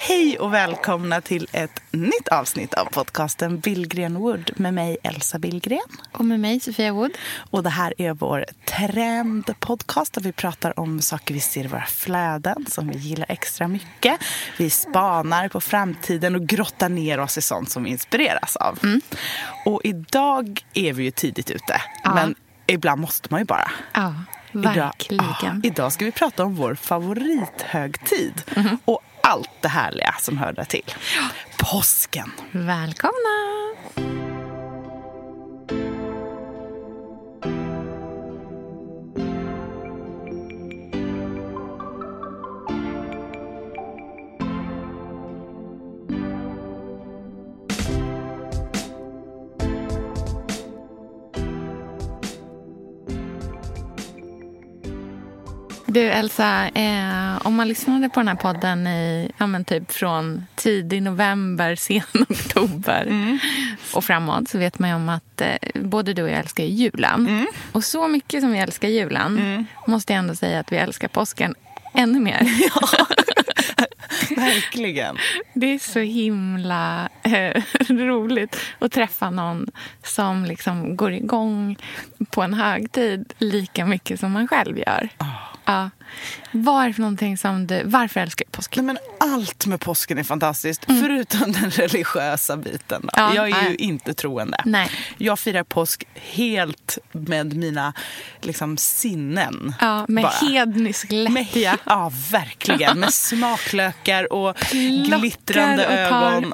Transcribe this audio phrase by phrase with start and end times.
[0.00, 5.78] Hej och välkomna till ett nytt avsnitt av podcasten Billgren Wood med mig Elsa Billgren.
[6.12, 7.10] Och med mig Sofia Wood.
[7.50, 11.86] Och det här är vår trendpodcast där vi pratar om saker vi ser i våra
[11.86, 14.20] flöden som vi gillar extra mycket.
[14.58, 18.78] Vi spanar på framtiden och grottar ner oss i sånt som vi inspireras av.
[18.82, 19.00] Mm.
[19.64, 22.14] Och idag är vi ju tidigt ute, Ja.
[22.14, 22.34] men
[22.66, 23.70] ibland måste man ju bara.
[23.94, 24.14] Ja,
[24.52, 25.24] Idag, verkligen.
[25.42, 28.78] ja, idag ska vi prata om vår favorithögtid Mhm.
[28.84, 30.94] och allt det härliga som hör där till.
[31.56, 32.32] Påsken.
[32.52, 33.67] Välkomna!
[55.90, 60.46] Du Elsa, eh, om man lyssnade på den här podden i, ja, men typ från
[60.54, 63.38] tidig november, sen oktober
[63.94, 66.70] och framåt så vet man ju om att eh, både du och jag älskar ju
[66.70, 67.46] julen.
[67.72, 71.54] Och så mycket som vi älskar julen måste jag ändå säga att vi älskar påsken
[71.94, 72.40] ännu mer.
[74.36, 75.16] Verkligen.
[75.54, 79.66] Det är så himla eh, roligt att träffa någon
[80.02, 81.76] som liksom går igång
[82.30, 85.08] på en högtid lika mycket som man själv gör.
[85.68, 85.90] Ja.
[86.52, 87.82] Vad är det för någonting som du...
[87.84, 88.76] Varför älskar du påsk?
[88.76, 93.08] Nej, men allt med påsken är fantastiskt, förutom den religiösa biten.
[93.16, 93.76] Ja, jag är ju nej.
[93.76, 94.62] inte troende.
[94.64, 94.90] Nej.
[95.18, 97.92] Jag firar påsk helt med mina
[98.40, 99.74] liksom, sinnen.
[99.80, 100.48] Ja, med bara.
[100.48, 101.76] hednisk Med, lättja.
[101.84, 103.00] ja, verkligen.
[103.00, 106.52] Med smaklökar och Plockar glittrande och ögon.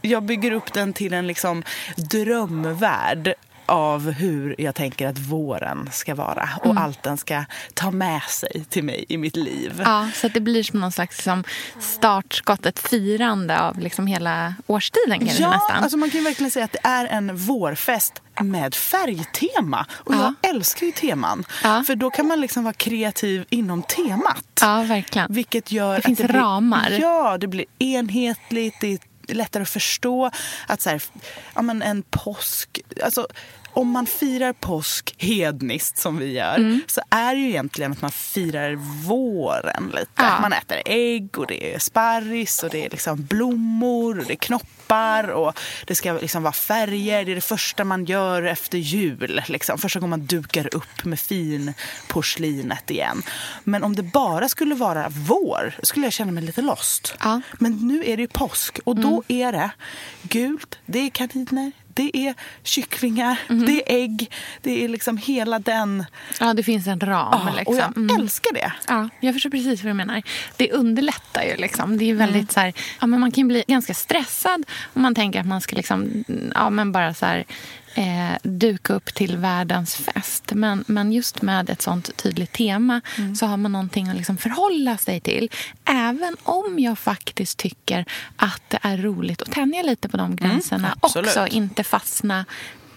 [0.00, 1.62] Jag bygger upp den till en liksom
[1.96, 3.34] drömvärld
[3.66, 6.82] av hur jag tänker att våren ska vara och Mm.
[6.82, 9.82] allt den ska ta med sig till mig i mitt liv.
[9.84, 11.44] Ja, så att det blir som någon slags liksom,
[11.80, 15.60] startskott, ett firande av liksom hela årstiden Ja, nästan.
[15.82, 19.86] alltså man kan verkligen säga att det är en vårfest med färgtema.
[19.92, 20.34] Och Ja.
[20.42, 21.44] jag älskar ju teman.
[21.62, 21.82] Ja.
[21.86, 24.44] För då kan man liksom vara kreativ inom temat.
[24.60, 25.32] ja, verkligen.
[25.32, 26.90] Vilket gör Det att finns det blir, ramar.
[27.00, 28.74] Ja, det blir enhetligt.
[28.80, 30.30] Det är lättare att förstå
[30.66, 31.02] att så här,
[31.54, 32.80] ja, men en påsk...
[33.04, 33.26] Alltså,
[33.72, 36.80] om man firar påsk hedniskt som vi gör Mm.
[36.86, 38.74] så är det ju egentligen att man firar
[39.06, 40.08] våren lite.
[40.16, 40.38] Ja.
[40.40, 44.36] Man äter ägg och det är sparris och det är liksom blommor och det är
[44.36, 47.24] knoppar och det ska liksom vara färger.
[47.24, 49.42] Det är det första man gör efter jul.
[49.48, 49.78] Liksom.
[49.78, 51.74] Första gången man dukar upp med fin
[52.08, 53.22] porslinet igen.
[53.64, 57.14] Men om det bara skulle vara vår skulle jag känna mig lite lost.
[57.20, 57.30] Ja.
[57.30, 57.42] Mm.
[57.58, 59.70] Men nu är det ju påsk och då är det
[60.22, 63.66] gult, det är kaniner, det är kycklingar, Mhm.
[63.66, 64.30] det är ägg.
[64.62, 66.04] Det är liksom hela den...
[66.40, 67.40] Ja, det finns en ram.
[67.46, 67.74] Ja, liksom.
[67.74, 68.16] och jag Mm.
[68.20, 68.72] älskar det.
[68.88, 70.22] Ja, jag förstår precis vad du menar.
[70.56, 71.56] Det underlättar ju.
[71.56, 71.98] Liksom.
[71.98, 72.48] Det är väldigt Mm.
[72.48, 74.64] så här, ja, men man kan bli ganska stressad
[74.94, 77.44] om man tänker att man ska liksom, ja, men bara så här,
[77.94, 80.52] eh, duka upp till världens fest.
[80.54, 83.34] Men, men just med ett sånt tydligt tema Mm.
[83.34, 85.50] så har man någonting att liksom förhålla sig till.
[85.84, 88.04] Även om jag faktiskt tycker
[88.36, 90.86] att det är roligt att tänja lite på de gränserna.
[90.88, 92.44] Mm, också inte fastna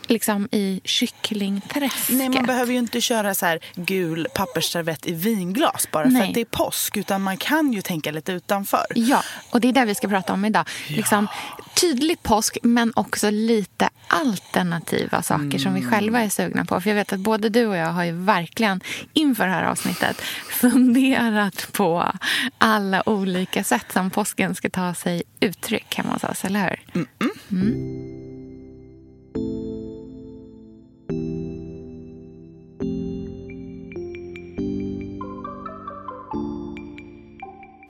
[0.09, 2.15] liksom, i kycklingträsket.
[2.17, 6.27] Nej, man behöver ju inte köra så här gul pappersservett i vinglas bara för Nej.
[6.27, 6.97] att det är påsk.
[6.97, 8.85] Utan man kan ju tänka lite utanför.
[8.95, 10.65] Ja, och det är det vi ska prata om idag.
[10.87, 11.27] Liksom,
[11.75, 15.91] tydlig påsk, men också lite alternativa saker som vi Mm.
[15.91, 16.81] själva är sugna på.
[16.81, 18.81] För jag vet att både du och jag har ju verkligen
[19.13, 22.11] inför det här avsnittet funderat på
[22.57, 26.59] alla olika sätt som påsken ska ta sig uttryck hemma hos oss, eller
[26.93, 27.05] hur?
[27.51, 28.24] Mm.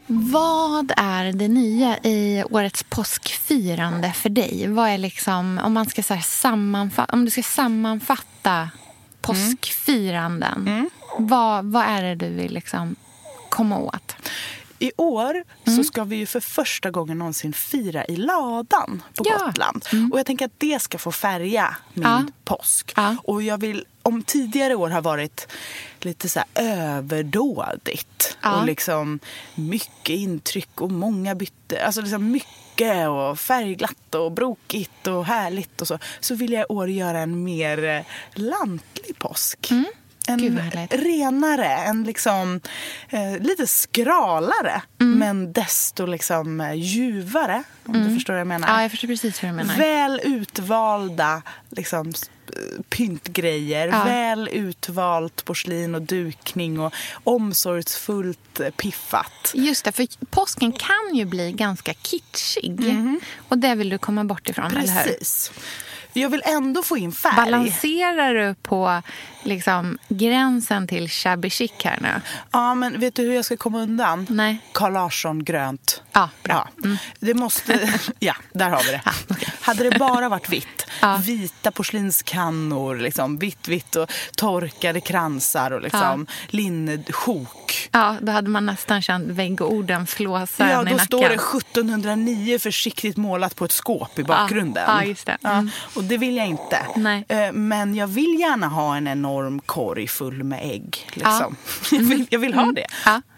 [0.07, 4.67] Vad är det nya i årets påskfirande för dig?
[4.67, 8.69] Vad är liksom, om, man ska så sammanfatta, om du ska sammanfatta
[9.21, 10.67] påskfiranden.
[10.67, 10.89] Mm.
[11.17, 12.95] Vad, vad är det du vill liksom
[13.49, 14.15] komma åt?
[14.85, 15.43] I år
[15.75, 19.37] så ska vi ju för första gången någonsin fira i ladan på Ja.
[19.45, 19.85] Gotland.
[20.11, 22.23] Och jag tänker att det ska få färga min Ja.
[22.43, 22.93] påsk.
[22.95, 23.15] Ja.
[23.23, 25.47] Och jag vill, om tidigare år har varit
[25.99, 29.19] lite så överdådigt och liksom
[29.55, 35.87] mycket intryck och många bytte, alltså liksom mycket och färgglatt och brokigt och härligt och
[35.87, 35.99] så.
[36.19, 38.01] Så vill jag i år göra en mer eh,
[38.33, 39.71] lantlig påsk.
[40.27, 40.55] En Mm.
[40.89, 42.61] Gud, renare, en liksom
[43.09, 45.19] eh, lite skralare Mm.
[45.19, 48.67] men desto liksom eh, ljuvare om du förstår vad jag menar.
[48.67, 49.77] Ja, jag förstår precis vad du menar.
[49.77, 54.03] Väl utvalda liksom, eh, pyntgrejer, Ja.
[54.03, 56.93] väl utvalt porslin och dukning och
[57.23, 59.51] omsorgsfullt eh, piffat.
[59.53, 62.79] Just det, för påsken kan ju bli ganska kitschig.
[63.49, 65.15] Och det vill du komma bort ifrån, eller hur?
[66.17, 67.35] Jag vill ändå få in färg.
[67.35, 69.01] Balanserar du på
[69.43, 72.21] liksom, gränsen till shabby chic här nu?
[72.51, 74.27] Ja, men vet du hur jag ska komma undan?
[74.29, 74.57] Nej.
[74.71, 76.01] Carl Larsson grönt.
[76.11, 76.69] Ja, bra.
[76.83, 76.91] Mm.
[76.91, 76.97] Ja.
[77.19, 77.89] Det måste...
[78.19, 79.01] ja, där har vi det.
[79.61, 81.21] Hade det bara varit vitt, Ja.
[81.25, 87.89] vita porslinskannor, liksom, vitt, vitt och torkade kransar och liksom, linnetsjok.
[87.91, 93.17] Ja, då hade man nästan känt väggorden flåsa Ja, i då står det 1709 försiktigt
[93.17, 94.83] målat på ett skåp i bakgrunden.
[94.87, 95.37] Ja, just det.
[95.43, 95.65] Mm.
[95.65, 96.85] Ja, och det vill jag inte.
[96.95, 97.25] Nej.
[97.29, 101.09] Eh, Men jag vill gärna ha en enorm korg full med ägg.
[101.13, 101.55] Liksom.
[101.91, 102.87] Jag, vill, jag vill ha det.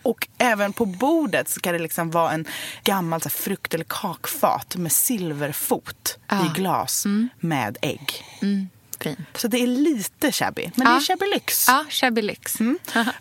[0.08, 0.12] Mm.
[0.12, 2.46] Och även på bordet ska det liksom vara en
[2.84, 6.46] gammal så här, frukt eller kakfat med silverfot Ja.
[6.46, 7.06] i glas
[7.40, 8.24] med ägg.
[8.42, 8.70] Mm,
[9.00, 9.20] fint.
[9.36, 10.98] Så det är lite shabby, men det Ja.
[10.98, 11.68] är shabby lyx.
[11.68, 12.58] Ja, shabby lyx.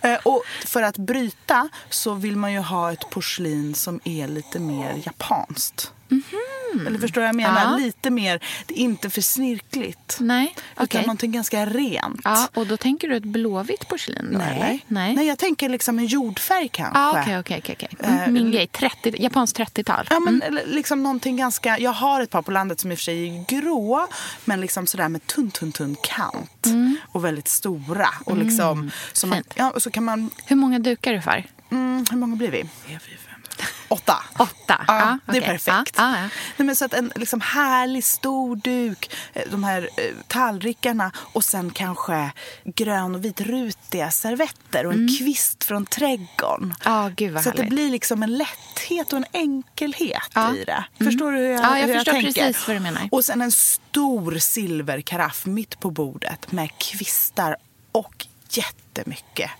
[0.01, 4.59] Eh, Och för att bryta så vill man ju ha ett porslin som är lite
[4.59, 5.93] mer japanskt.
[6.87, 7.65] Eller förstår du vad jag menar?
[7.73, 7.77] Ja.
[7.79, 10.17] Lite mer, det är inte för snirkligt.
[10.21, 11.01] Nej, Utan okej.
[11.03, 12.21] någonting ganska rent.
[12.25, 14.59] Ja, och då tänker du ett blåvitt porslin då, eller?
[14.59, 14.85] Nej.
[14.89, 15.15] Nej.
[15.17, 16.99] Nej, jag tänker liksom en jordfärg kanske.
[17.01, 17.77] Ja, okej, okej, okej.
[17.93, 17.99] okej.
[18.09, 20.07] Mm, Eh, Min grej, 30, japanskt 30-tal.
[20.11, 21.79] Ja, men eller liksom någonting ganska...
[21.79, 24.07] Jag har ett par på landet som i och för sig är grå,
[24.45, 26.67] men liksom sådär med tunn, tunn, tunn kant.
[27.13, 28.09] Och väldigt stora.
[28.25, 30.31] Och liksom, så, man, ja, och så kan man...
[30.47, 31.45] Hur många dukar du för?
[31.71, 32.65] Mm, hur många blir vi?
[33.89, 34.25] Åtta.
[34.39, 34.85] Åtta?
[34.89, 35.95] Ja, Ja, det är perfekt.
[35.97, 36.29] Ja, ja.
[36.57, 41.45] Nej, men så att en liksom härlig stor duk, eh, de här eh, tallrikarna och
[41.45, 42.33] sen kanske
[42.65, 46.65] grön och vitrutiga servetter och en kvist från trädgården.
[46.65, 46.75] Mm.
[46.85, 50.37] Ja, gud vad så att det blir liksom en lätthet och en enkelhet.
[50.37, 50.57] Mm.
[50.57, 50.85] i det.
[51.05, 52.47] Förstår du hur jag, Ja, jag hur förstår tänker?
[52.47, 53.09] precis vad du menar.
[53.13, 57.57] Och sen en stor silverkaraff mitt på bordet med kvistar
[57.93, 59.51] och jättemycket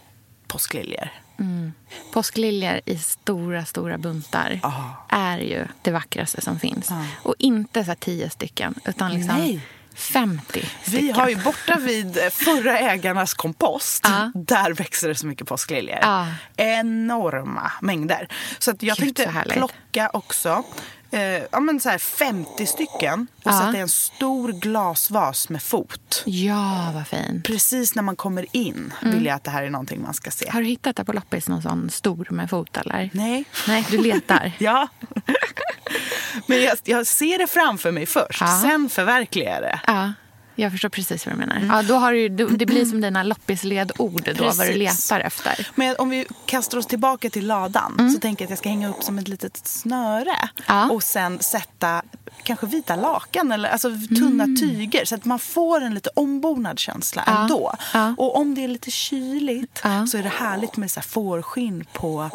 [0.47, 1.09] påskliljor.
[2.13, 5.07] Påskliljor i stora, stora buntar Ja.
[5.09, 6.87] är ju det vackraste som finns.
[6.91, 7.05] Ja.
[7.23, 9.61] Och inte så tio stycken, utan liksom Nej.
[9.95, 10.71] 50 stycken.
[10.87, 14.01] Vi har ju borta vid förra ägarnas kompost.
[14.05, 14.33] Ja.
[14.35, 15.99] Där växer det så mycket påskliljor.
[16.03, 16.27] Ja.
[16.57, 18.29] Enorma mängder.
[18.59, 19.55] Så jag Gud, så tänkte härligt.
[19.55, 20.65] plocka också
[21.11, 21.21] eh,
[21.53, 23.59] ja, men så här 50 stycken och Ja.
[23.61, 26.23] sätta i en stor glasvas med fot.
[26.27, 27.45] Ja, vad fint.
[27.47, 29.15] Precis när man kommer in Mm.
[29.15, 30.51] vill jag att det här är någonting man ska se.
[30.51, 33.11] Har du hittat det på loppis, någon sån stor med fot eller?
[33.13, 33.45] Nej.
[33.69, 34.53] Nej, du letar.
[34.59, 34.89] Ja.
[36.47, 38.59] Men jag, jag ser det framför mig först, Ja.
[38.63, 39.81] sen förverkligar jag det.
[39.87, 40.13] Ja,
[40.57, 41.77] jag förstår precis vad du menar.
[41.77, 45.69] Ja, då har du, det blir som dina loppisledord då, vad du letar efter.
[45.75, 48.89] Men om vi kastar oss tillbaka till ladan så tänker jag att jag ska hänga
[48.89, 50.37] upp som ett litet snöre
[50.69, 50.79] Mm.
[50.81, 50.91] Ja.
[50.91, 52.03] och sen sätta
[52.43, 57.23] kanske vita lakan eller alltså tunna tyger så att man får en lite ombonad känsla
[57.23, 57.35] Mm.
[57.37, 57.43] Ja.
[57.43, 57.73] ändå.
[57.93, 58.15] Ja.
[58.19, 60.07] Och om det är lite kyligt Ja.
[60.07, 62.31] så är det härligt med så här fårskinn på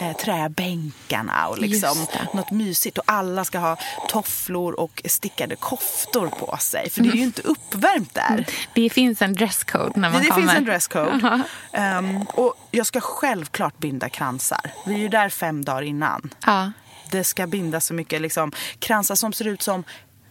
[0.00, 2.98] eh, träbänkarna och liksom något mysigt.
[2.98, 3.76] Och alla ska ha
[4.08, 8.46] tofflor och stickade koftor på sig för det är ju inte uppvärmt där.
[8.74, 10.42] Det finns en dresscode när man Det kommer.
[10.42, 11.42] finns en dresscode.
[11.72, 14.70] Ehm, och jag ska självklart binda kransar.
[14.86, 16.30] Vi är ju där fem dagar innan.
[16.46, 16.72] Ja.
[17.10, 19.84] Det ska bindas så mycket liksom, kransar som ser ut som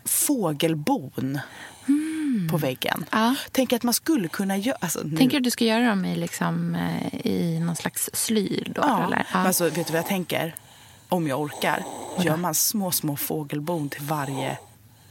[0.06, 1.40] fågelbon
[2.52, 3.06] på väggen.
[3.12, 3.36] Ja.
[3.52, 4.78] Tänk att man skulle kunna göra...
[4.82, 8.10] Alltså, nu, Tänker du att du ska göra dem i, liksom, eh, i någon slags
[8.14, 8.82] slyr då?
[8.82, 9.06] ja.
[9.06, 9.26] Eller?
[9.34, 10.56] Men alltså, vet du vad jag tänker?
[11.10, 11.84] Om jag orkar
[12.20, 14.58] gör man små, små fågelbon till varje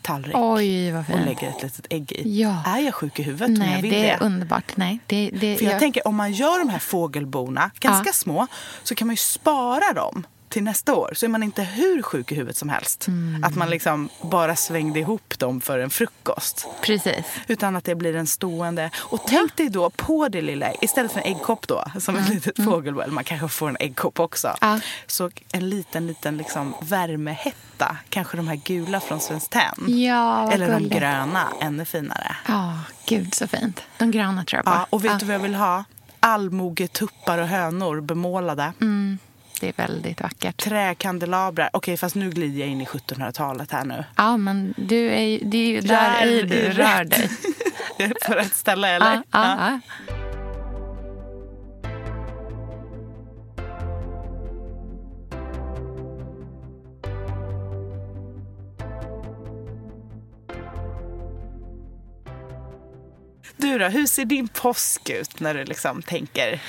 [0.08, 0.34] tallrik.
[0.38, 2.40] Oj, vad och lägger ett litet ägg i.
[2.40, 2.62] Ja.
[2.66, 4.10] Är jag sjuk i huvudet om jag Nej, vill det det?
[4.10, 4.76] är underbart.
[4.76, 8.12] Nej, det, det, För jag tänker om man gör de här fågelborna ganska Ja.
[8.12, 8.46] små
[8.82, 12.32] så kan man ju spara dem till nästa år så är man inte hur sjuk
[12.32, 13.06] i huvudet som helst.
[13.42, 16.66] Att man liksom bara svängde ihop dem för en frukost.
[16.82, 17.24] Precis.
[17.46, 18.90] Utan att det blir en stående.
[18.98, 22.64] Och tänk dig då på det lilla, istället för en äggkopp då, som ett litet
[22.64, 24.56] fågelbo, eller man kanske får en äggkopp också.
[24.60, 24.80] Ja.
[25.06, 30.00] Så en liten, liten liksom värmehetta, kanske de här gula från Svenskt Tenn.
[30.04, 30.94] Ja, Eller de gulligt.
[30.96, 32.36] gröna, ännu finare.
[32.48, 33.82] Ja, gud så fint.
[33.98, 34.70] De gröna tror jag på.
[34.70, 35.84] Ja, och vet du vad jag vill ha?
[36.20, 38.72] Allmogetuppar och hönor bemålade.
[38.80, 39.18] Mm.
[39.60, 40.56] Det är väldigt vackert.
[40.56, 41.70] Träkandelabrar.
[41.72, 44.04] Okej, fast nu glider jag in i 1700-talet här nu.
[44.16, 47.30] Ja, men du är, det är ju där är i du rör dig.
[48.26, 49.12] På rätt ställe, eller?
[49.14, 50.17] Ja, ja, ja.
[63.58, 66.60] Du då, hur ser din påsk ut när du liksom tänker?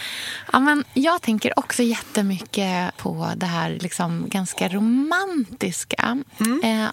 [0.54, 6.24] Ja, men jag tänker också jättemycket på det här liksom ganska romantiska.
[6.64, 6.90] Eh,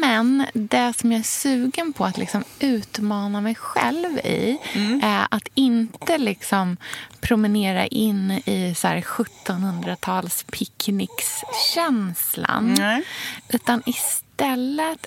[0.00, 4.58] men det som jag är sugen på att liksom utmana mig själv i
[5.02, 6.76] är att inte liksom
[7.20, 12.74] promenera in i så här 1700-tals picknickskänslan.
[12.78, 13.02] Nej.
[13.48, 14.29] Utan istället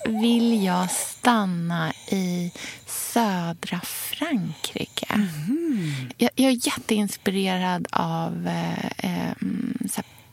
[0.05, 2.51] vill jag stanna i
[2.85, 5.27] södra Frankrike.
[6.17, 9.33] Jag, jag är jätteinspirerad av eh, eh,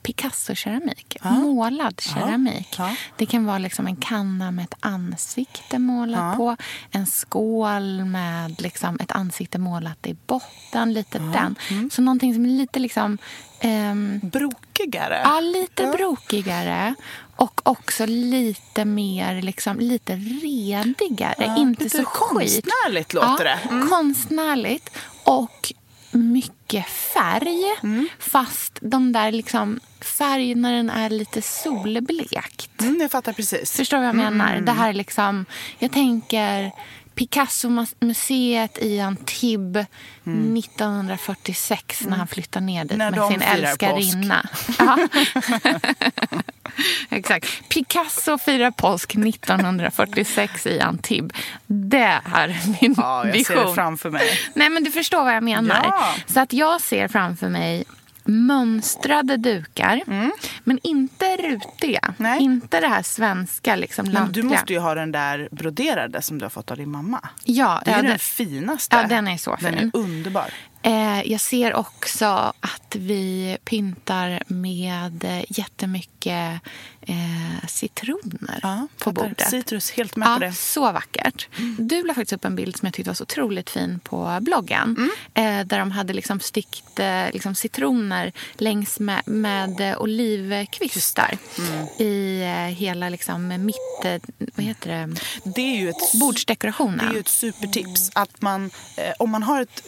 [0.02, 1.16] Picasso-keramik.
[1.22, 2.74] Målad keramik.
[2.78, 2.94] Ja.
[3.16, 6.56] Det kan vara liksom en kanna med ett ansikte målat på.
[6.90, 10.92] En skål med liksom ett ansikte målat i botten.
[10.92, 11.56] Lite den.
[11.92, 13.18] Så någonting som är lite liksom...
[13.60, 15.20] ehm, Brokigare?
[15.24, 16.94] Ja, lite brokigare.
[17.40, 21.34] Och också lite mer, liksom, lite redigare.
[21.38, 22.64] Ja, inte lite så skit.
[22.64, 23.68] konstnärligt låter ja, det.
[23.70, 23.88] Mm.
[23.88, 24.90] Konstnärligt.
[25.24, 25.72] Och
[26.10, 27.64] mycket färg.
[27.82, 28.08] Mm.
[28.18, 32.80] Fast de där liksom, färg när den är lite solblekt.
[32.80, 33.72] Mm, jag fattar precis.
[33.72, 34.60] Förstår du vad jag menar?
[34.60, 35.46] Det här är liksom,
[35.78, 36.72] jag tänker
[37.14, 39.86] Picasso-museet i Antibes
[40.58, 44.48] 1946 när han flyttar ner dit När med sin älskarinna.
[47.10, 47.68] Exakt.
[47.68, 51.32] Picasso firar påsk 1946 i Antibes.
[51.66, 53.74] Det här är min Ja, jag ser det vision.
[53.74, 54.38] framför mig.
[54.54, 55.80] Nej, men du förstår vad jag menar.
[55.84, 56.14] Ja.
[56.26, 57.84] Så att jag ser framför mig
[58.30, 60.00] mönstrade dukar,
[60.64, 62.00] men inte rutiga.
[62.02, 62.14] Mm.
[62.16, 62.42] Nej.
[62.42, 64.44] Inte det här svenska, liksom, Men du lantliga.
[64.44, 67.28] måste ju ha den där broderade som du har fått av din mamma.
[67.44, 68.96] Ja, Det är ja, den den, finaste.
[68.96, 69.90] ja, den är så Den fin.
[69.94, 70.50] är underbar.
[70.82, 72.26] Eh, jag ser också
[72.60, 76.60] att vi pyntar med eh, jättemycket
[77.00, 79.50] eh, citroner Ja, på bordet.
[79.50, 80.52] Citrus, helt med på Ja, det.
[80.52, 81.48] så vackert.
[81.78, 84.96] Du la faktiskt upp en bild som jag tyckte var så otroligt fin på bloggen.
[85.34, 85.60] Mm.
[85.60, 91.86] Eh, där de hade liksom stickt eh, liksom citroner längs med, med eh, olivkvistar Mm.
[91.98, 92.44] i
[92.76, 93.76] hela liksom, mitt...
[94.54, 95.14] Vad heter det?
[95.54, 96.98] Det är ju ett Bordsdekorationen.
[96.98, 98.10] Det är ju ett supertips.
[98.14, 98.70] Att man,
[99.18, 99.82] om man har ett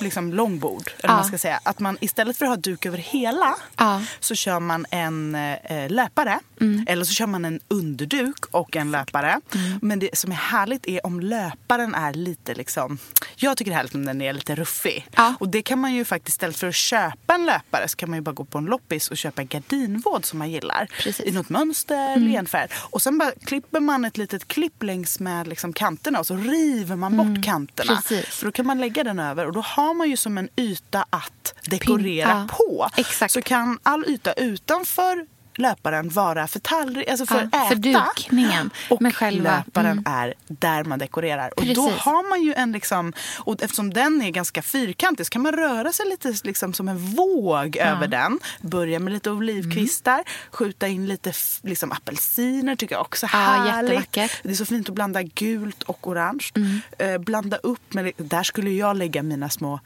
[0.00, 2.98] liksom, långbord, eller vad man ska säga, att man istället för att ha duk över
[2.98, 4.02] hela Ja.
[4.20, 6.38] så kör man en eh, löpare.
[6.60, 6.84] Mm.
[6.88, 9.40] Eller så kör man en underduk och en löpare.
[9.54, 9.78] Mm.
[9.82, 12.98] Men det som är härligt är om löparen är lite liksom...
[13.36, 15.06] Jag tycker det är härligt om den är lite ruffig.
[15.16, 15.34] Ja.
[15.40, 18.16] Och det kan man ju faktiskt, istället för att köpa en löpare så kan man
[18.16, 20.88] ju bara gå på en loppis och köpa en gardinvåd som man gillar.
[21.02, 21.20] Precis.
[21.20, 21.34] Mm.
[21.34, 22.68] I något mönster, lenfärg.
[22.72, 26.96] Och sen bara klipper man ett litet klipp längs med liksom kanterna och så river
[26.96, 27.92] man bort kanterna.
[27.92, 28.02] Mm.
[28.02, 28.26] Precis.
[28.34, 31.06] För då kan man lägga den över och då har man ju som en yta
[31.10, 32.56] att dekorera ja.
[32.56, 32.88] på.
[32.96, 33.32] Exakt.
[33.32, 35.26] Så kan all yta utanför
[35.58, 37.68] löparen vara för tallrik, alltså för Ja, äta.
[37.68, 38.70] för dukningen.
[38.90, 40.04] Och Men själva- löparen mm.
[40.06, 41.50] är där man dekorerar.
[41.56, 42.00] Och då Precis.
[42.02, 45.92] har man ju en liksom, och eftersom den är ganska fyrkantig så kan man röra
[45.92, 48.38] sig lite liksom som en våg över den.
[48.60, 51.32] Börja med lite olivkvistar, skjuta in lite
[51.62, 53.92] liksom apelsiner tycker jag också Ja, härligt.
[53.92, 54.40] jättevackert.
[54.42, 56.44] Det är så fint att blanda gult och orange.
[56.56, 56.80] Mm.
[56.98, 59.80] Eh, blanda upp med, där skulle jag lägga mina små,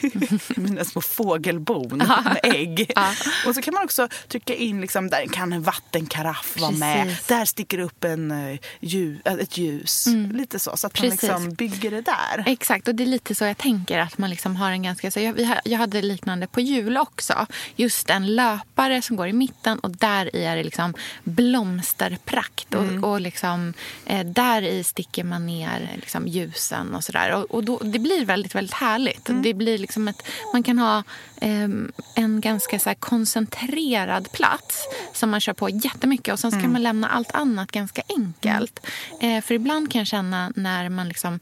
[0.56, 2.92] mina små fågelbon med ägg.
[2.96, 3.12] Ja.
[3.46, 7.16] Och så kan man också trycka in, liksom, där kan en vattenkaraff vara med.
[7.28, 10.06] Där sticker upp en, eh, ljus, äh, ett ljus.
[10.32, 11.18] Lite så, så att man Mm.
[11.18, 11.30] Precis.
[11.30, 12.44] liksom bygger det där.
[12.46, 13.98] Exakt, och det är lite så jag tänker.
[13.98, 15.10] att man liksom har en ganska...
[15.10, 17.46] Så jag, jag hade liknande på jul också.
[17.76, 22.74] Just en löpare som går i mitten och där i är det liksom blomsterprakt.
[22.74, 23.04] Mm.
[23.04, 23.74] Och, och liksom,
[24.06, 27.30] eh, där i sticker man ner liksom ljusen och sådär.
[27.32, 29.28] Och, och då, det blir väldigt, väldigt härligt.
[29.28, 29.42] Mm.
[29.42, 31.02] Det blir liksom ett, man kan ha
[31.40, 36.72] ehm, en ganska så koncentrerad plats som man kör på jättemycket och sen ska Mm.
[36.72, 38.86] man lämna allt annat ganska enkelt.
[39.20, 41.40] Eh, för ibland kan jag känna när man liksom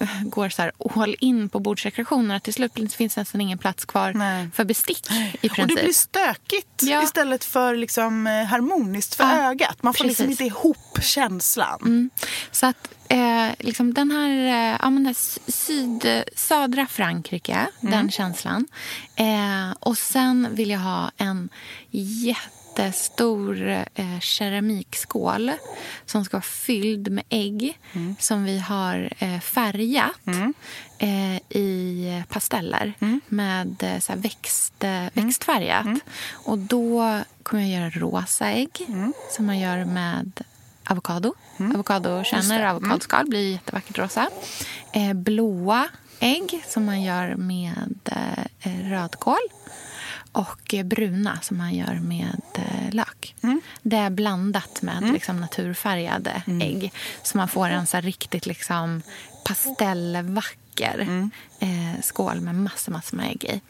[0.00, 3.84] eh, går så här all in på bordsdekorationer att till slut finns nästan ingen plats
[3.84, 4.48] kvar Nej.
[4.54, 5.76] för bestick i Och princip.
[5.76, 7.02] det blir stökigt Ja.
[7.02, 9.82] istället för liksom, eh, harmoniskt för Ja, ögat.
[9.82, 11.78] Man får liksom inte ihop känslan.
[11.82, 12.10] Mm.
[12.50, 14.28] Så att eh, liksom den här,
[14.72, 15.14] eh, ja, men
[15.48, 18.66] syd, södra Frankrike, den känslan.
[19.16, 21.48] Eh, och sen vill jag ha en
[22.76, 23.62] jättestor
[23.94, 25.52] eh, keramikskål
[26.06, 27.78] som ska vara fylld med ägg
[28.18, 30.20] som vi har eh, färgat
[30.98, 32.92] eh, i pasteller
[33.28, 35.86] med eh, så växt, eh, växtfärgat.
[36.32, 38.86] Och då kommer jag göra rosa ägg
[39.30, 40.40] som man gör med
[40.84, 41.34] avokado.
[41.74, 44.28] Avokadokärnor och avokadoskal blir jättevackert rosa.
[44.92, 45.88] Eh, blåa
[46.20, 47.98] ägg som man gör med
[48.60, 49.38] eh, rödkål.
[50.32, 53.34] Och eh, bruna som man gör med eh, lök.
[53.82, 56.92] Det är blandat med liksom, naturfärgade ägg.
[57.22, 59.02] Så man får en så riktigt liksom,
[59.44, 61.30] pastellvacker
[61.62, 63.60] eh, skål med massor, massor med ägg i.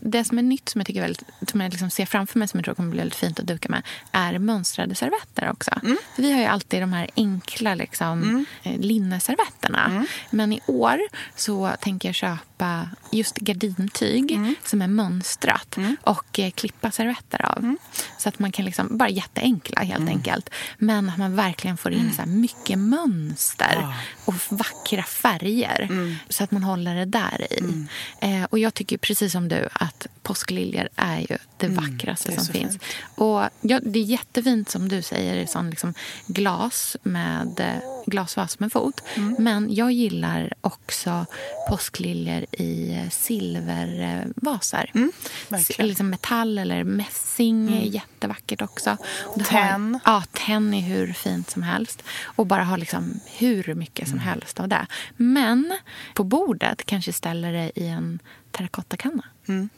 [0.00, 2.58] Det som är nytt, som jag, tycker väldigt, som jag liksom ser framför mig som
[2.58, 3.82] jag tror kommer bli väldigt fint att duka med
[4.12, 5.70] är mönstrade servetter också.
[6.14, 10.06] För vi har ju alltid de här enkla liksom, eh, linneservetterna.
[10.30, 11.00] Men i år
[11.36, 17.76] så tänker jag köpa just gardintyg som är mönstrat och eh, klippa servetter av.
[18.18, 20.50] Så att man kan liksom, bara jätteenkla helt enkelt.
[20.78, 25.88] Men att man verkligen får in så här mycket mönster och vackra färger.
[26.28, 27.86] Så att man håller det där i.
[28.20, 32.40] Eh, och jag tycker precis som du att påskliljor är ju det vackraste det är
[32.40, 32.72] som finns.
[32.72, 32.82] fint.
[33.14, 35.94] Och ja, det är jättefint som du säger i sån liksom
[36.26, 39.00] glas med eh, glasvas med fot.
[39.14, 39.36] Mm.
[39.38, 41.26] Men jag gillar också
[41.70, 44.90] påskliljor i eh, silvervaser.
[44.94, 45.12] Mm.
[45.50, 45.62] Mm.
[45.78, 48.96] liksom metall eller mässing är jättevackert också.
[49.36, 50.00] Det Tenn.
[50.04, 52.02] Ja, tenn är hur fint som helst.
[52.24, 54.10] Och bara ha liksom hur mycket Mm.
[54.10, 54.86] som helst av det.
[55.16, 55.76] Men
[56.14, 58.18] på bordet kanske ställer det i en
[58.50, 59.24] terrakottakanna.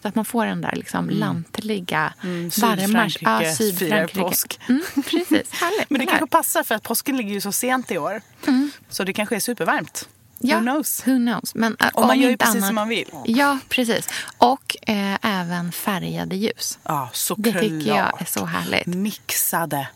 [0.03, 2.77] Så att man får den där liksom lantliga, Mm, varma...
[2.81, 4.61] Sydfrankrike firar påsk.
[4.69, 5.91] Mm, precis, härligt.
[5.91, 8.23] Men det kanske passar för att påsken ligger ju så sent i år.
[8.89, 10.09] Så det kanske är supervarmt.
[10.39, 11.07] Ja, Who knows?
[11.07, 11.55] Who knows?
[11.55, 13.09] Men, äh, Och man gör ju precis annat, som man vill.
[13.25, 14.09] Ja, precis.
[14.39, 16.79] Och eh, även färgade ljus.
[16.83, 17.55] Ja, såklart.
[17.55, 18.87] Det tycker jag är så härligt.
[18.87, 19.89] Mixade.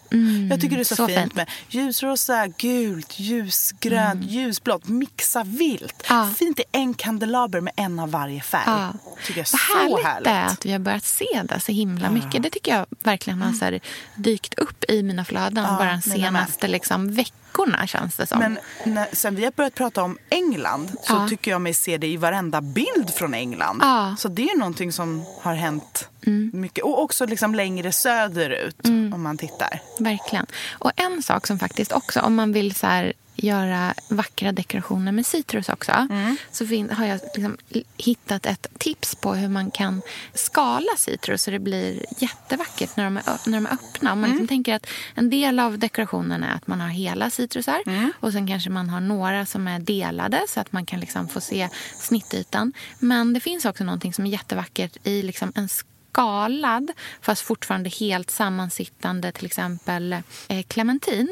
[0.50, 1.35] jag tycker det är så, så fint, fint.
[1.35, 4.88] med ljusrosa, gult, ljusgrönt, ljusblått.
[4.88, 6.04] Mixa vilt.
[6.09, 6.30] Ja.
[6.38, 8.62] Fint i en kandelaber med en av varje färg.
[8.66, 8.92] Ja.
[9.26, 10.25] tycker jag är Vad så härligt, härligt.
[10.25, 12.43] det är att vi har börjat se det så himla mycket.
[12.43, 13.80] Det tycker jag verkligen har så här,
[14.14, 17.10] dykt upp i mina flöden bara de mina senaste liksom,
[17.50, 18.39] veckorna känns det som.
[18.39, 21.28] Men när, sen vi har börjat prata om England så Ja.
[21.28, 23.78] tycker jag mig se det i varenda bild från England.
[23.82, 24.02] Ja.
[24.04, 24.17] Mm.
[24.17, 26.08] Så det är någonting som har hänt
[26.52, 26.84] mycket.
[26.84, 28.76] Och också liksom längre söderut
[29.15, 29.80] om man tittar.
[29.99, 30.47] Verkligen.
[30.78, 33.13] Och en sak som faktiskt också, om man vill så här,
[33.44, 36.36] göra vackra dekorationer med citrus också Mm.
[36.52, 37.56] så har jag liksom
[37.96, 40.02] hittat ett tips på hur man kan
[40.34, 44.12] skala citrus så det blir jättevackert när de är, när de är öppna.
[44.12, 44.30] Om man Mm.
[44.30, 48.12] liksom tänker att en del av dekorationen är att man har hela citrusar Mm.
[48.20, 51.40] och sen kanske man har några som är delade så att man kan liksom få
[51.40, 51.68] se
[52.00, 52.72] snittytan.
[52.98, 58.30] Men det finns också någonting som är jättevackert i liksom en skalad fast fortfarande helt
[58.30, 60.12] sammansittande till exempel
[60.48, 61.28] eh, clementin.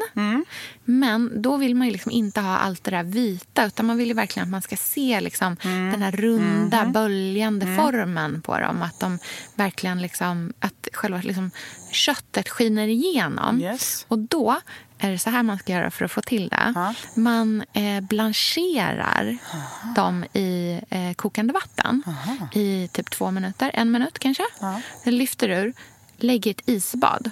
[0.91, 4.09] Men då vill man ju liksom inte ha allt det där vita utan man vill
[4.09, 8.83] ju verkligen att man ska se liksom den här runda böljande formen på dem.
[8.83, 9.19] Att de
[9.55, 11.51] verkligen liksom, att själva liksom
[11.93, 13.61] köttet skiner igenom.
[13.61, 14.07] Yes.
[14.09, 14.61] Och då
[14.99, 16.73] är det så här man ska göra för att få till det.
[16.75, 16.95] Ja.
[17.15, 19.39] Man eh, blancherar
[19.97, 22.03] dem i eh, kokande vatten
[22.53, 24.43] i typ två minuter, en minut kanske.
[25.05, 25.73] Sen lyfter ur,
[26.19, 27.31] lägger i ett isbad.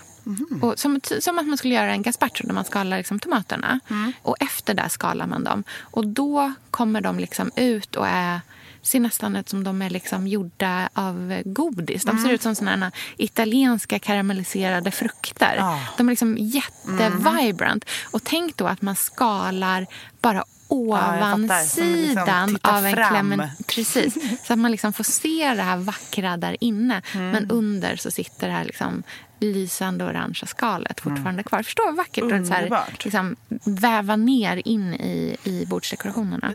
[0.62, 3.80] Och som, som att man skulle göra en gazpacho där man skalar liksom tomaterna.
[4.22, 5.64] Och efter det skalar man dem.
[5.80, 8.40] Och då kommer de liksom ut och är
[8.86, 12.04] ser nästan ut som de är liksom gjorda av godis.
[12.04, 15.58] De ser ut som såna italienska karamelliserade frukter.
[15.60, 15.78] Ah.
[15.96, 17.84] De är liksom jättevibrant.
[18.10, 19.86] Och tänk då att man skalar
[20.20, 23.66] bara ovansidan liksom tittar av en clement.
[23.66, 24.14] Precis.
[24.46, 27.02] Så att man liksom får se det här vackra där inne.
[27.14, 27.30] Mm.
[27.30, 29.02] Men under så sitter det här liksom
[29.40, 31.62] lysande orangea skalet fortfarande kvar.
[31.62, 33.04] Förstår vad vackert att så här, Underbart.
[33.04, 36.54] liksom, väva ner in i, i bordsdekorationerna.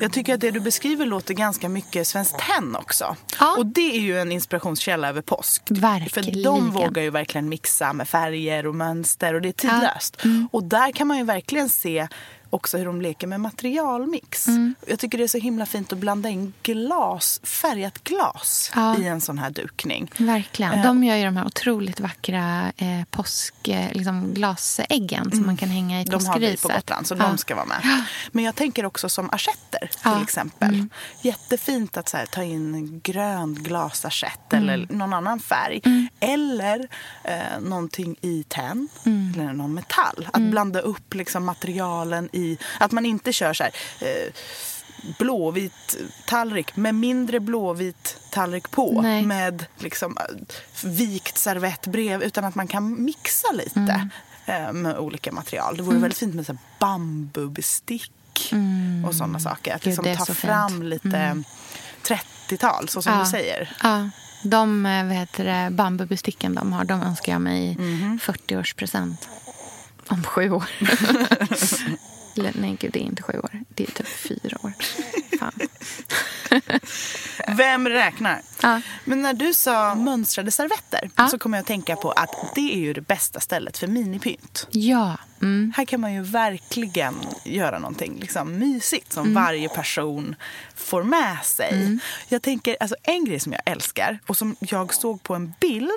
[0.00, 3.16] Jag tycker att det du beskriver låter ganska mycket Svenskt Tenn också.
[3.40, 3.56] Ja.
[3.58, 5.62] Och det är ju en inspirationskälla över påsk.
[5.68, 6.34] Verkligen.
[6.34, 10.24] För de vågar ju verkligen mixa med färger och mönster och det är tidlöst.
[10.24, 10.48] Mm.
[10.52, 12.08] Och där kan man ju verkligen se
[12.52, 14.46] också hur de leker med materialmix.
[14.48, 14.74] Mm.
[14.86, 18.98] Jag tycker det är så himla fint att blanda in glas, färgat glas Ja.
[18.98, 20.10] i en sån här dukning.
[20.18, 20.72] Verkligen.
[20.72, 20.82] Eh.
[20.82, 25.68] De gör ju de här otroligt vackra eh, påsk, eh, liksom glasäggen som man kan
[25.68, 26.18] hänga i Mm.
[26.18, 26.62] De har vi påskriset.
[26.62, 27.26] på Gotland, så Ja.
[27.28, 28.04] de ska vara med.
[28.32, 30.10] Men jag tänker också som assietter till Ja.
[30.10, 30.22] Mm.
[30.22, 30.86] exempel.
[31.22, 34.68] Jättefint att här, ta in grön glasassiett Mm.
[34.68, 35.80] eller någon annan färg.
[36.20, 36.88] Eller
[37.24, 39.32] eh, någonting i tenn Mm.
[39.40, 40.28] eller någon metall.
[40.32, 42.41] Att blanda upp liksom, materialen i...
[42.80, 43.72] Att man inte kör så här...
[44.00, 44.32] Eh,
[45.18, 49.22] blåvit tallrik med mindre blåvit tallrik på Nej.
[49.26, 50.24] med liksom eh,
[50.88, 54.10] vikt servettbrev utan att man kan mixa lite Mm.
[54.46, 55.76] eh, med olika material.
[55.76, 58.12] Det vore väldigt fint med så bambubestick
[59.06, 59.74] och sådana saker.
[59.74, 59.96] Att Mm.
[59.96, 60.80] Gud, liksom ta fram fint.
[60.80, 60.88] Mm.
[60.90, 61.42] lite
[62.02, 63.20] 30-tal, så som Ja.
[63.20, 63.76] du säger.
[63.82, 64.10] Ja,
[64.44, 68.18] de eh, vad heter det, bambubesticken de har, de önskar jag mig i Mhm.
[68.22, 69.28] 40-årspresent.
[70.08, 70.64] Om sju år.
[72.36, 73.60] Eller, nej, gud, det är inte sju år.
[73.68, 74.72] Det är typ fyra år.
[75.38, 75.52] Fan.
[77.56, 78.40] Vem räknar?
[78.62, 78.80] Ja.
[79.04, 81.28] Men när du sa mönstrade servetter Ja.
[81.28, 84.66] så kommer jag att tänka på att det är ju det bästa stället för minipynt.
[84.70, 85.16] Ja.
[85.42, 85.72] Mm.
[85.76, 87.14] Här kan man ju verkligen
[87.44, 89.34] göra någonting liksom, mysigt som Mm.
[89.44, 90.34] varje person
[90.74, 91.98] får med sig.
[92.28, 95.90] Jag tänker, alltså, en grej som jag älskar och som jag såg på en bild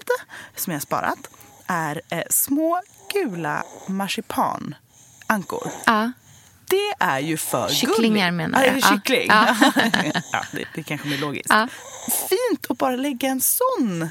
[0.56, 1.20] som jag sparat
[1.68, 2.82] är eh, små
[3.14, 5.72] gula marsipanankor.
[5.86, 6.12] Ja.
[6.68, 8.34] Det är ju för Kycklingar gulligt.
[8.52, 8.74] menar jag.
[8.76, 8.88] Det Ja.
[8.96, 9.28] kyckling?
[9.30, 9.56] Ja.
[10.32, 10.46] Ja.
[10.52, 11.50] det, det kanske blir logiskt.
[11.50, 11.68] Ja.
[12.30, 14.10] Fint att bara lägga en sån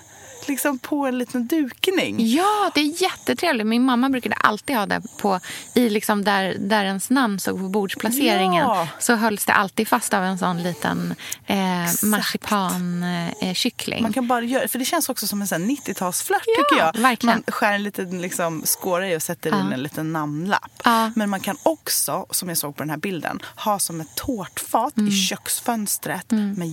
[0.49, 2.17] liksom på en liten dukning.
[2.27, 3.67] Ja, det är jättetrevligt.
[3.67, 5.41] Min mamma brukade alltid ha det på,
[5.75, 8.65] i liksom där, där ens namn stod på bordsplaceringen.
[8.65, 8.89] Ja.
[8.99, 11.15] Så hölls det alltid fast av en sån liten
[11.47, 11.57] eh,
[12.03, 13.99] marsipankyckling.
[13.99, 14.03] Eh.
[14.03, 16.85] Man kan bara göra, för det känns också som en sån här 90-talsflört Ja, tycker
[16.85, 17.03] jag.
[17.03, 17.43] verkligen.
[17.47, 19.61] Man skär en liten liksom, skåra i och sätter Ja.
[19.61, 20.71] in en liten namnlapp.
[20.85, 21.11] Ja.
[21.17, 24.95] Men man kan också, som jag såg på den här bilden, ha som ett tårtfat
[24.99, 26.69] i köksfönstret med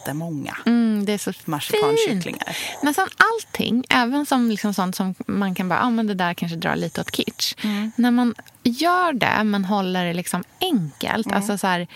[0.00, 2.56] jättemånga Mm, det är så marsipankycklingar.
[2.82, 6.56] Nästan allting, även som liksom sånt som man kan bara, ah, men det där kanske
[6.56, 7.54] drar lite åt kitsch.
[7.64, 7.92] Mm.
[7.96, 11.36] När man gör det men håller det liksom enkelt, Mm.
[11.36, 11.86] alltså så här,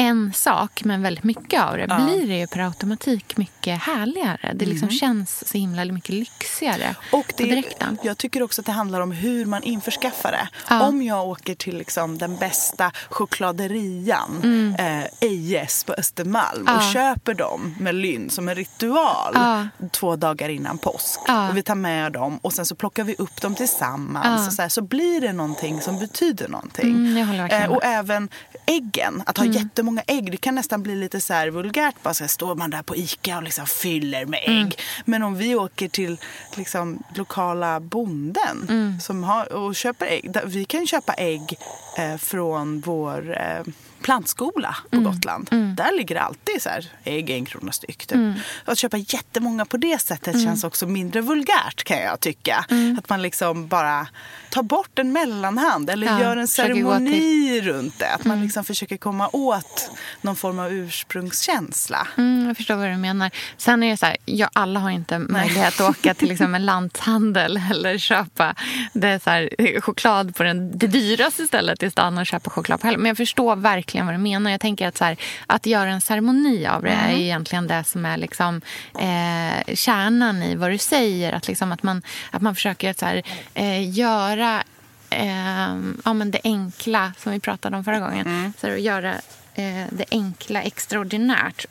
[0.00, 4.52] en sak men väldigt mycket av det, blir det ju per automatik mycket härligare.
[4.54, 6.94] Det liksom känns så himla mycket lyxigare Mm.
[7.12, 7.98] Och på det, direkten.
[8.02, 10.48] jag tycker också att det handlar om hur man införskaffar det.
[10.68, 10.88] Ja.
[10.88, 16.82] Om jag åker till liksom den bästa chokladerian, eh, Ejes på Östermalm och Mm.
[16.86, 16.92] Ja.
[16.92, 19.66] köper dem med lynn som en ritual Ja.
[19.90, 21.20] två dagar innan påsk.
[21.26, 21.48] Ja.
[21.48, 24.40] Och vi tar med dem och sen så plockar vi upp dem tillsammans.
[24.40, 24.46] Ja.
[24.46, 26.90] Och så, här, så blir det någonting som betyder någonting.
[27.16, 28.28] Mm, eh, och även
[28.66, 30.30] äggen, att ha jättemånga ägg.
[30.30, 32.02] Det kan nästan bli lite så här vulgärt.
[32.02, 34.50] Bara så här, står man där på Ica och liksom fyller med ägg.
[34.60, 34.70] Mm.
[35.04, 36.18] Men om vi åker till
[36.56, 39.00] liksom, lokala bonden Mm.
[39.00, 40.36] som har, och köper ägg.
[40.44, 41.58] Vi kan köpa ägg
[41.98, 43.62] eh, från vår eh,
[44.02, 45.12] plantskola på Mm.
[45.12, 45.48] Gotland.
[45.76, 47.98] Där ligger det alltid så här, ägg en krona styck.
[48.06, 48.12] Typ.
[48.12, 48.34] Mm.
[48.64, 52.64] Att köpa jättemånga på det sättet känns också mindre vulgärt kan jag tycka.
[52.70, 52.98] Mm.
[52.98, 54.06] Att man liksom bara
[54.50, 58.08] tar bort en mellanhand eller Ja, gör en ceremoni runt det.
[58.14, 62.08] Att man liksom försöker komma åt någon form av ursprungskänsla.
[62.16, 63.30] Mm, jag förstår vad du menar.
[63.56, 66.66] Sen är det så här, ja, alla har inte möjlighet att åka till liksom en
[66.66, 68.54] lanthandel eller köpa
[68.92, 72.86] det så här, choklad på den, det dyraste stället i stan och köpa choklad på
[72.86, 73.02] helgen.
[73.02, 74.50] Men jag förstår verkligen vad du menar.
[74.50, 78.06] Jag tänker att, så här, att göra en ceremoni av det är egentligen det som
[78.06, 78.60] är liksom,
[78.98, 81.32] eh, kärnan i vad du säger.
[81.32, 83.22] Att, liksom, att, man, att man försöker att, så här,
[83.54, 84.62] eh, göra
[85.10, 88.52] eh, ja, men det enkla som vi pratade om förra gången.
[88.60, 89.14] Så här, att göra
[89.54, 91.66] eh, det enkla extraordinärt.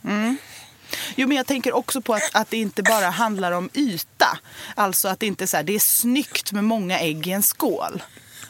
[1.16, 4.40] Jo, men jag tänker också på att, att det inte bara handlar om yta.
[4.76, 7.44] Alltså att det inte är så här, det är snyggt med många ägg i en
[7.44, 8.04] skål.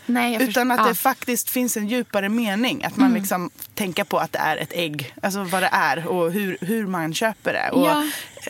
[0.10, 2.84] Nej, Utan att det faktiskt finns en djupare mening.
[2.84, 5.14] Att man liksom tänker på att det är ett ägg.
[5.24, 7.70] Alltså vad det är och hur, hur man köper det.
[7.72, 8.04] Och Ja.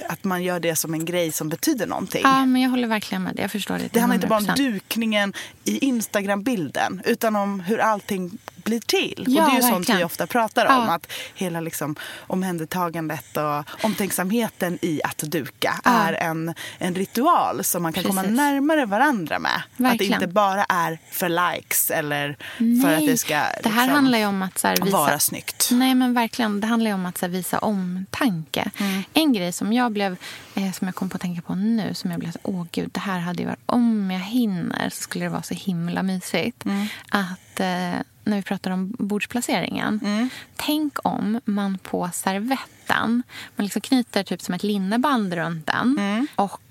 [0.10, 2.22] att man gör det som en grej som betyder någonting.
[2.24, 3.42] Ja, men jag håller verkligen med det.
[3.42, 3.90] Jag förstår det.
[3.94, 4.56] Det handlar inte bara om 100%.
[4.56, 9.24] dukningen i Instagram-bilden utan om hur allting blir till.
[9.28, 9.98] Ja, och det är ju sånt verkligen.
[9.98, 10.86] vi ofta pratar om.
[10.88, 10.94] Ja.
[10.94, 11.96] Att hela liksom
[12.28, 15.92] omhändertagandet och omtänksamheten i att duka Ja.
[15.92, 18.38] är en, en ritual som man kan komma Precis.
[18.38, 19.52] närmare varandra med.
[19.56, 20.14] Att det Verkligen.
[20.14, 24.20] inte bara är för likes eller för Nej, att det ska det här liksom handlar
[24.20, 24.98] ju om att så här, visa...
[25.20, 25.70] vara snyggt.
[25.72, 26.62] Nej, men verkligen.
[26.62, 28.72] Det handlar ju om att här, visa omtanke.
[28.78, 29.04] Mm.
[29.14, 30.18] En grej som jag blev,
[30.56, 32.90] eh, som jag kom på att tänka på nu, som jag blev så åh gud,
[32.94, 36.66] det här hade ju varit, om jag hinner så skulle det vara så himla mysigt.
[36.66, 36.88] Mm.
[37.10, 40.00] Att eh, när vi pratar om bordsplaceringen.
[40.04, 40.30] Mm.
[40.56, 43.24] Tänk om man på servetten
[43.56, 46.28] man liksom knyter typ som ett linneband runt den Mm.
[46.36, 46.62] och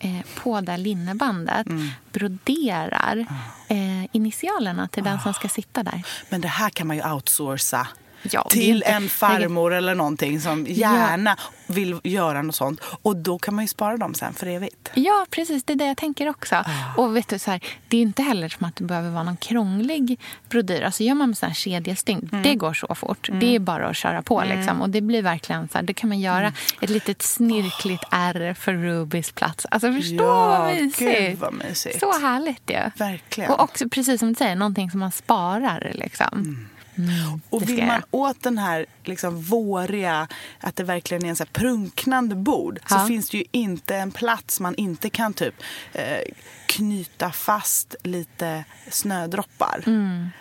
[0.00, 1.66] eh, på det linnebandet
[2.12, 3.74] broderar Ah.
[3.74, 6.02] eh, initialerna till den som ska sitta där.
[6.28, 7.88] Men det här kan man ju outsourca
[8.22, 12.80] Ja, till en farmor eller någonting som gärna vill göra något sånt.
[13.02, 14.90] Och då kan man ju spara dem sen för evigt.
[14.94, 15.64] Ja, precis.
[15.64, 16.56] Det är det jag tänker också.
[16.56, 16.64] Ah.
[16.96, 19.36] Och vet du, så här, Det är inte heller som att det behöver vara någon
[19.36, 20.82] krånglig brodyr.
[20.82, 22.42] Alltså gör man med sån här kedjestygn, Mm.
[22.42, 23.28] det går så fort.
[23.40, 24.42] Det är bara att köra på.
[24.44, 24.82] Liksom.
[24.82, 26.52] Och det blir verkligen så här, det kan man göra Mm.
[26.80, 29.66] ett litet snirkligt ärr för Rubys plats.
[29.70, 31.40] Alltså förstå Ja, vad gud mysigt.
[31.40, 32.00] vad mysigt.
[32.00, 32.90] Så härligt ju.
[32.96, 33.50] Verkligen.
[33.50, 35.92] Och också precis som du säger, någonting som man sparar.
[35.94, 36.66] Liksom.
[37.08, 40.28] Mm, Och vill man åt den här liksom våriga,
[40.60, 42.98] att det verkligen är en så prunknande bord Ja.
[42.98, 45.54] så finns det ju inte en plats man inte kan typ
[45.92, 46.20] eh,
[46.66, 49.84] knyta fast lite snödroppar.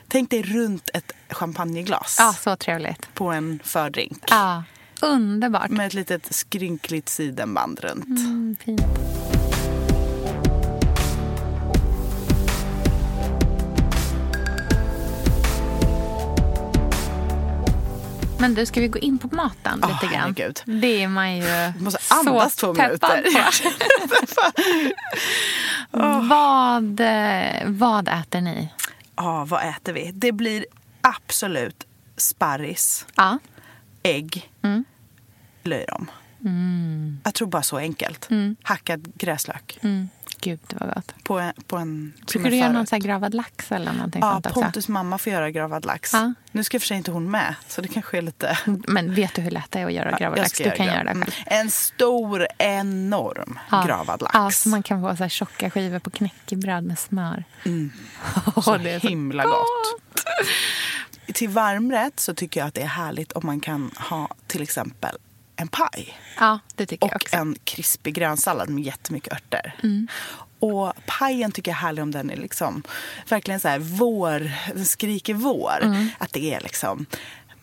[0.08, 2.28] Tänk dig runt ett champagneglas Mm.
[2.28, 3.14] Ja, så trevligt.
[3.14, 4.24] på en fördrink.
[4.30, 4.64] Ja,
[5.02, 5.70] underbart.
[5.70, 8.06] Med ett litet skrynkligt sidenband runt.
[8.06, 8.82] Mm, fint.
[18.40, 20.22] Men du, ska vi gå in på maten Åh, lite grann?
[20.38, 20.62] herregud.
[20.66, 21.44] Det är man ju
[21.78, 23.70] Vi måste andas så två peppad på.
[26.30, 28.70] vad, eh, vad äter ni?
[29.16, 30.12] Ja, vad äter vi?
[30.14, 30.66] Det blir
[31.02, 31.86] absolut
[32.18, 33.40] sparris, Ja.
[34.04, 34.84] ägg, Mm.
[35.64, 36.12] löjrom.
[37.24, 38.30] Jag tror bara så enkelt.
[38.64, 40.10] Hackad gräslök Mm.
[40.42, 41.14] Gud, var gott.
[41.24, 44.46] på en, på en Brukar du göra någon så gravad lax eller någonting Ja, sånt
[44.46, 44.62] också?
[44.62, 46.14] Pontus mamma får göra gravad lax.
[46.14, 46.34] Ja.
[46.52, 48.58] Nu ska för sig inte hon med, så det kanske är lite...
[48.66, 50.58] Men vet du hur lätt det är att göra gravad Jag lax?
[50.58, 51.24] Du kan göra göra det Mm.
[51.26, 51.34] själv.
[51.48, 53.84] En stor, enorm Ja.
[53.88, 54.32] gravad lax.
[54.34, 57.44] Ja, så man kan få så här tjocka skivor på knäckebröd med smör.
[57.66, 57.92] Mm.
[58.64, 60.02] Så det är så himla gott.
[61.34, 65.16] Till varmrätt så tycker jag att det är härligt om man kan ha till exempel
[65.62, 66.18] en paj.
[66.40, 67.36] Ja, det tycker jag Och också.
[67.36, 69.76] en krispig grönsallad med jättemycket örter.
[69.84, 70.08] Mm.
[70.60, 72.84] Och pajen tycker jag är härlig om den är liksom
[73.30, 75.80] verkligen så här vår, den skriker vår.
[75.84, 76.08] Mm.
[76.18, 77.06] Att det är liksom,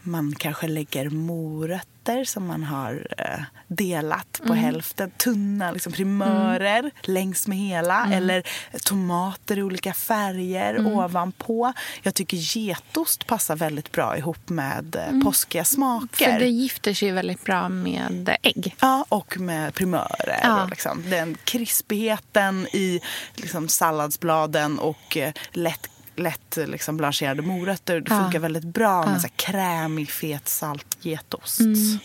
[0.07, 4.49] man kanske lägger morötter som man har eh, delat Mm.
[4.49, 5.11] på hälften.
[5.11, 8.01] Tunna liksom primörer längs med hela.
[8.01, 8.12] Mm.
[8.12, 8.42] Eller
[8.85, 11.73] tomater i olika färger ovanpå.
[12.03, 16.25] Jag tycker getost passar väldigt bra ihop med eh, påskiga smaker.
[16.27, 16.38] Mm.
[16.38, 18.75] För det gifter sig väldigt bra med ägg.
[18.81, 20.40] Ja, och med primörer.
[20.42, 20.62] Ja.
[20.62, 23.01] Och liksom, den krispigheten i
[23.35, 28.00] liksom, salladsbladen och eh, lätt, lätt liksom, blancherade morötter.
[28.00, 28.22] Det Ja.
[28.22, 29.20] funkar väldigt bra med Ja.
[29.20, 31.61] så krämig, fet salt getost.
[31.61, 31.98] Mm.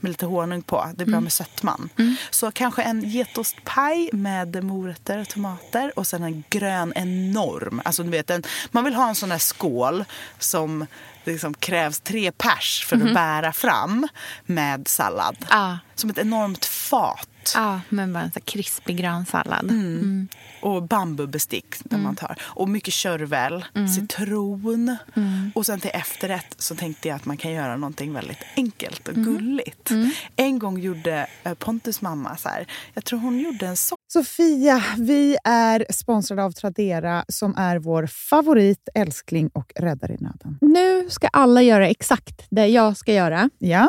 [0.00, 0.86] Med lite honung på.
[0.94, 1.88] Det är bra med sötman.
[2.30, 5.98] Så kanske en getostpaj med morötter och tomater.
[5.98, 7.82] Och sen en grön enorm.
[7.84, 10.04] Alltså, du vet, en, man vill ha en sån här skål
[10.38, 10.86] som
[11.24, 14.08] det liksom krävs tre pers för att bära fram
[14.46, 15.36] med sallad.
[15.50, 17.28] Ja, Som ett enormt fat.
[17.54, 19.70] Ja men bara en så krispig grönsallad.
[19.70, 20.28] Mm.
[20.62, 22.42] Och bambubestick där man tar.
[22.42, 23.64] Och mycket körvel,
[23.96, 24.96] citron.
[25.54, 29.14] Och sen till efterrätt så tänkte jag att man kan göra någonting väldigt enkelt och
[29.14, 29.90] gulligt.
[30.36, 32.66] En gång gjorde eh, Pontus mamma så här.
[32.94, 38.06] Jag tror hon gjorde en so- Sofia, vi är sponsrade av Tradera som är vår
[38.06, 40.58] favorit, älskling och räddare i nöden.
[40.60, 43.50] Nu ska alla göra exakt det jag ska göra.
[43.58, 43.88] Ja,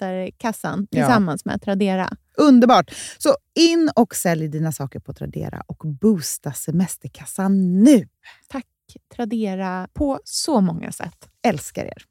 [0.05, 1.01] semesterkassan Ja.
[1.03, 2.09] tillsammans med Tradera.
[2.37, 2.91] Underbart!
[3.17, 8.07] Så in och sälj dina saker på Tradera och boosta semesterkassan nu.
[8.47, 8.65] Tack.
[9.15, 11.29] Tradera, på så många sätt.
[11.47, 12.03] Älskar er.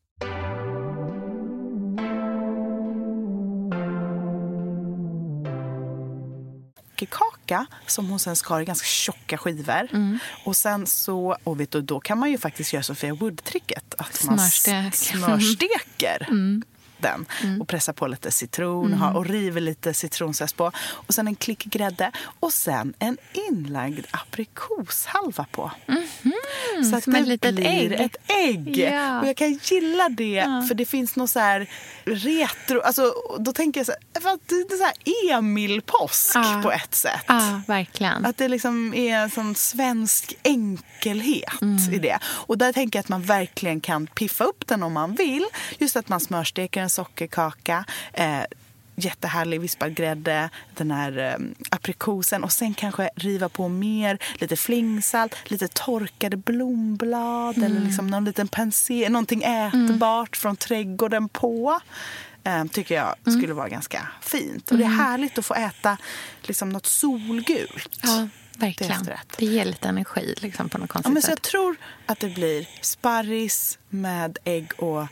[7.00, 9.88] sockerkaka som hon sen skar i ganska tjocka skivor.
[10.44, 13.94] Och sen så, och vet du, då kan man ju faktiskt göra Sofia Wood-tricket.
[13.98, 14.62] Att man s-
[14.94, 15.68] Smörstek.
[17.00, 20.72] Smörsteker den och pressar på lite citron och, har, och river lite citronzest på.
[21.06, 22.10] Och sen en klick grädde
[22.40, 23.18] och sen en
[23.50, 25.70] inlagd aprikoshalva på.
[26.90, 27.92] Så att som det ett blir ägg.
[27.92, 28.76] ett ägg.
[28.78, 29.20] Ja.
[29.20, 31.68] Och jag kan gilla det för det finns något så här
[32.04, 34.94] retro, alltså då tänker jag så här, för att det är så här
[35.38, 36.60] Emil-påsk Ja.
[36.62, 37.24] på ett sätt.
[37.26, 38.26] Ja, verkligen.
[38.26, 41.94] Att det liksom är en sån svensk enkelhet Mm.
[41.94, 42.18] i det.
[42.24, 45.44] Och där tänker jag att man verkligen kan piffa upp den om man vill.
[45.78, 47.84] Just att man smörsteker en sockerkaka.
[48.12, 48.40] Eh,
[48.96, 55.34] jättehärlig vispad grädde, den här eh, aprikosen och sen kanske riva på mer, lite flingsalt,
[55.44, 57.70] lite torkade blomblad Mm.
[57.72, 61.80] eller liksom någon liten pensé, någonting ätbart från trädgården på.
[62.44, 63.40] Eh, tycker jag Mm.
[63.40, 64.70] skulle vara ganska fint.
[64.70, 65.96] Och det är härligt att få äta
[66.42, 67.98] liksom något solgult.
[68.02, 68.92] Ja, verkligen.
[68.92, 69.34] efterrätt.
[69.38, 71.76] Det ger lite energi liksom, på något Ja, konstigt men så jag tror
[72.06, 75.06] att det blir sparris med ägg och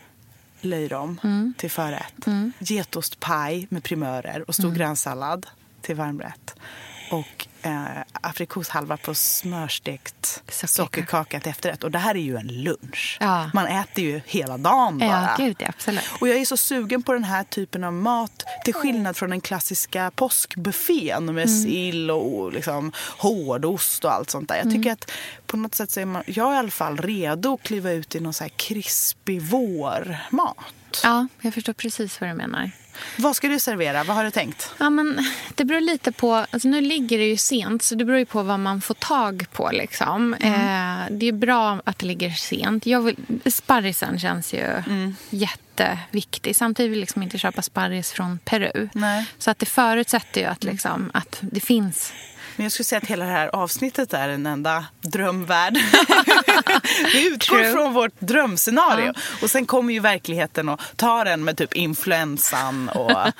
[0.60, 1.54] löjrom Mm.
[1.58, 2.26] till förrätt.
[2.58, 4.70] Getostpaj med primörer och Mm.
[4.70, 5.46] stor grönsallad
[5.82, 6.54] till varmrätt.
[7.10, 10.66] Och eh, aprikoshalva på smörstekt Sockerkaka.
[10.68, 11.84] sockerkaka till efterrätt.
[11.84, 13.16] Och det här är ju en lunch.
[13.20, 13.50] Ja.
[13.54, 15.08] Man äter ju hela dagen bara.
[15.38, 16.04] Ja, gud absolut.
[16.20, 19.40] Och jag är så sugen på den här typen av mat till skillnad från den
[19.40, 21.62] klassiska påskbuffén med Mm.
[21.62, 24.56] sill och liksom hårdost och allt sånt där.
[24.56, 24.76] Jag Mm.
[24.76, 25.10] tycker att
[25.48, 28.14] på något sätt så är man, jag är i alla fall redo att kliva ut
[28.14, 31.00] i någon så här krispig vårmat.
[31.02, 32.70] Ja, jag förstår precis vad du menar.
[33.16, 34.04] Vad ska du servera?
[34.04, 34.74] Vad har du tänkt?
[34.78, 36.34] Ja, men det beror lite på...
[36.34, 39.46] Alltså nu ligger det ju sent, så det beror ju på vad man får tag
[39.52, 39.70] på.
[39.72, 40.34] Liksom.
[40.34, 42.86] Eh, det är bra att det ligger sent.
[42.86, 44.82] Jag vill, sparrisen känns ju
[45.30, 46.56] jätteviktig.
[46.56, 48.88] Samtidigt vill jag liksom inte köpa sparris från Peru.
[48.92, 49.26] Nej.
[49.38, 52.12] Så att det förutsätter ju att, liksom, att det finns...
[52.58, 55.74] Men jag skulle säga att hela det här avsnittet är en enda drömvärld.
[57.12, 57.72] Vi utgår True.
[57.72, 59.12] från vårt drömscenario.
[59.42, 63.32] Och sen kommer ju verkligheten och tar en med typ influensan och eh,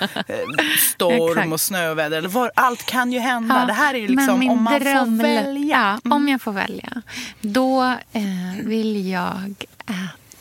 [0.78, 2.18] storm och snöväder.
[2.18, 3.58] Eller vad, allt kan ju hända.
[3.60, 6.00] Ja, det här är ju liksom om man dröm- får välja.
[6.04, 7.02] Ja, om jag får välja.
[7.40, 8.22] Då eh,
[8.64, 9.54] vill jag
[9.86, 9.94] eh,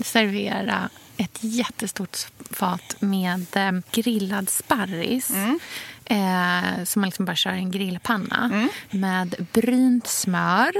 [0.03, 2.17] servera ett jättestort
[2.51, 5.29] fat med eh, grillad sparris.
[5.29, 5.59] Mm.
[6.09, 8.49] Eh, som man liksom bara kör i en grillpanna.
[8.53, 8.69] Mm.
[8.89, 10.71] Med brynt smör,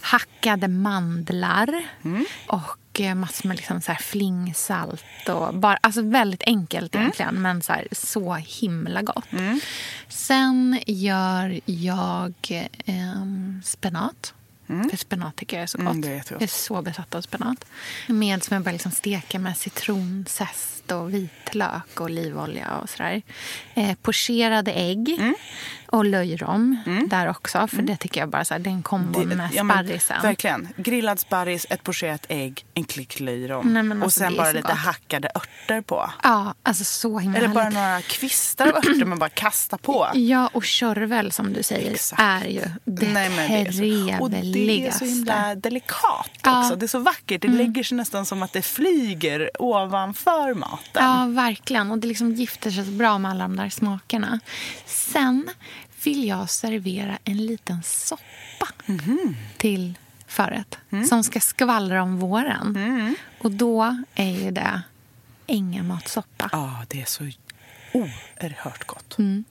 [0.00, 2.24] hackade mandlar Mm.
[2.46, 5.28] och eh, massor med liksom så flingsalt.
[5.28, 7.02] Och bara, alltså väldigt enkelt Mm.
[7.04, 9.24] egentligen, men så, här, så himla gott.
[10.08, 12.34] Sen gör jag
[12.86, 14.34] ehm, spenat.
[14.90, 15.86] För spenat tycker jag är så gott.
[15.86, 17.64] Mm, det är jag är så besatt av spenat.
[18.06, 23.22] Med som jag bara liksom steka med citronzest och vitlök och olivolja och sådär.
[23.74, 25.34] Eh, pocherade ägg Mm.
[25.86, 26.76] och löjrom
[27.10, 27.66] där också.
[27.66, 30.22] För det tycker jag bara så här, den kombon Det- med ja, men sparrisen.
[30.22, 30.68] Verkligen.
[30.76, 33.74] Grillad sparris, ett pocherat ägg, en klick löjrom.
[33.74, 34.76] Nej, men och alltså, sen bara lite gott.
[34.76, 36.10] hackade örter på.
[36.22, 40.08] Ja, alltså så himla Eller bara några kvistar av örter man bara kastar på.
[40.14, 42.22] Ja, och körvel som du säger Exakt.
[42.22, 43.72] är ju det Nej, men det
[44.66, 46.50] det är så himla delikat Ja.
[46.50, 46.60] Mm.
[46.64, 46.76] också.
[46.76, 47.42] Det är så vackert.
[47.42, 51.04] Det lägger sig nästan som att det flyger ovanför maten.
[51.04, 51.90] Ja, verkligen.
[51.90, 54.40] Och det liksom gifter sig så bra med alla de där smakerna.
[54.86, 55.48] Sen
[56.04, 59.36] vill jag servera en liten soppa Mhm.
[59.56, 59.94] till
[60.26, 61.04] förrätt Mm.
[61.04, 63.16] som ska skvallra om våren.
[63.42, 64.82] Och då är ju det
[65.46, 67.30] ängamatsoppa Ja, det är så
[67.92, 69.18] oerhört gott.
[69.18, 69.44] Mm.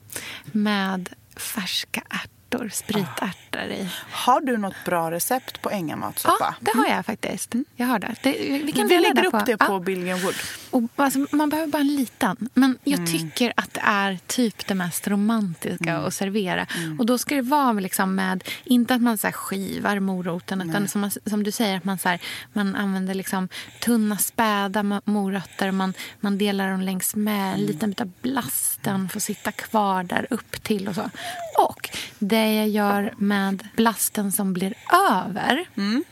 [0.46, 2.30] med färska ärtor,
[2.72, 3.90] spritärtor i.
[4.12, 6.56] Har du något bra recept på ängamatsoppa?
[6.60, 7.54] Ja, det har jag faktiskt.
[7.76, 8.16] Jag har det.
[8.24, 8.32] det
[8.66, 9.80] vi kan Vi lägger upp det på Ja.
[9.80, 10.36] Billion Wood.
[10.72, 12.50] Och, alltså, man behöver bara en liten.
[12.54, 13.12] Men jag Mm.
[13.12, 16.06] tycker att det är typ det mest romantiska Mm.
[16.06, 16.66] att servera.
[17.00, 20.88] Och då ska det vara liksom med, inte att man så här skivar moroten, utan
[20.88, 22.20] som, man, som du säger, att man, så här,
[22.54, 23.50] man använder liksom
[23.82, 25.72] tunna späda morötter.
[25.72, 27.60] Man, man delar dem längs med, Mm.
[27.60, 31.10] en liten bit av blasten får sitta kvar där upp till och så.
[31.58, 34.74] Och det jag gör med blasten som blir
[35.12, 36.04] över, Mm.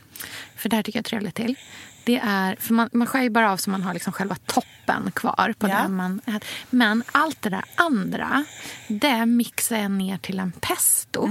[0.56, 1.54] för det här tycker jag är trevligt till.
[2.04, 5.10] Det är, för man, man skär ju bara av så man har liksom själva toppen
[5.14, 5.54] kvar.
[5.58, 6.20] på det man.
[6.70, 8.44] Men allt det där andra,
[8.88, 11.28] det mixar jag ner till en pesto.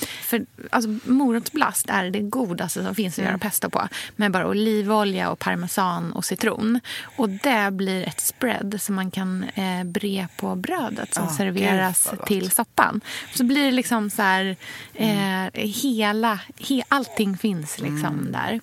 [0.00, 3.88] För alltså, morotsblast är det godaste som finns att göra pesto på.
[4.16, 6.80] Med bara olivolja och parmesan och citron.
[7.16, 12.08] Och det blir ett spread som man kan eh, bre på brödet som Ah, serveras
[12.26, 13.00] till soppan.
[13.34, 14.56] Så blir det liksom så här,
[14.94, 15.50] Mm.
[15.54, 18.32] eh, hela, he, allting finns liksom Mm.
[18.32, 18.60] där.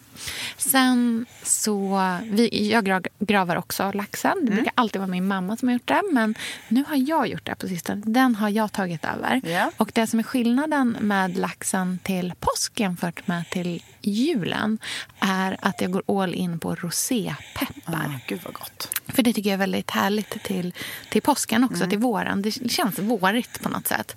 [0.57, 4.31] Sen så, vi, jag gra- gravar också laxen.
[4.31, 4.45] Mm.
[4.45, 6.01] Det brukar alltid vara min mamma som har gjort det.
[6.11, 6.35] Men
[6.67, 8.01] nu har jag gjort det på sistone.
[8.05, 9.41] Den har jag tagit över.
[9.45, 9.71] Ja.
[9.77, 14.77] Och det som är skillnaden med laxen till påsk jämfört med till julen
[15.19, 18.11] är att jag går all in på rosépeppar.
[18.15, 18.89] Ah, gud vad gott.
[19.07, 20.73] För det tycker jag är väldigt härligt till,
[21.09, 21.89] till påsken också, Mm.
[21.89, 22.41] till våren.
[22.41, 24.15] Det känns vårigt på något sätt.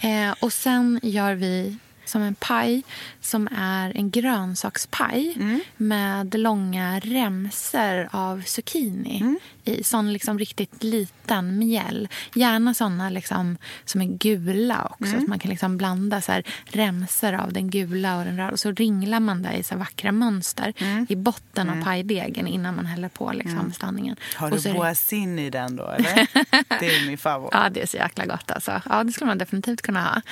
[0.00, 2.82] Eh, och sen gör vi som en paj
[3.20, 5.60] som är en grönsakspaj Mm.
[5.76, 9.38] med långa remsor av zucchini Mm.
[9.64, 9.84] i.
[9.84, 12.08] Sån liksom riktigt liten mjäll.
[12.34, 15.04] Gärna såna liksom som är gula också.
[15.12, 15.20] Mm.
[15.20, 18.50] Så man kan liksom blanda så här remsor av den gula och den röda.
[18.52, 21.06] Och så ringlar man det i så vackra mönster Mm.
[21.08, 24.16] i botten av pajdegen innan man häller på liksom ställningen.
[24.36, 26.14] Har Och så du är det- boasin i den då eller?
[26.80, 27.50] det är min favorit.
[27.54, 28.50] Ja, det är så jäkla gott.
[28.50, 28.82] Alltså.
[28.88, 30.22] Ja, det skulle man definitivt kunna ha.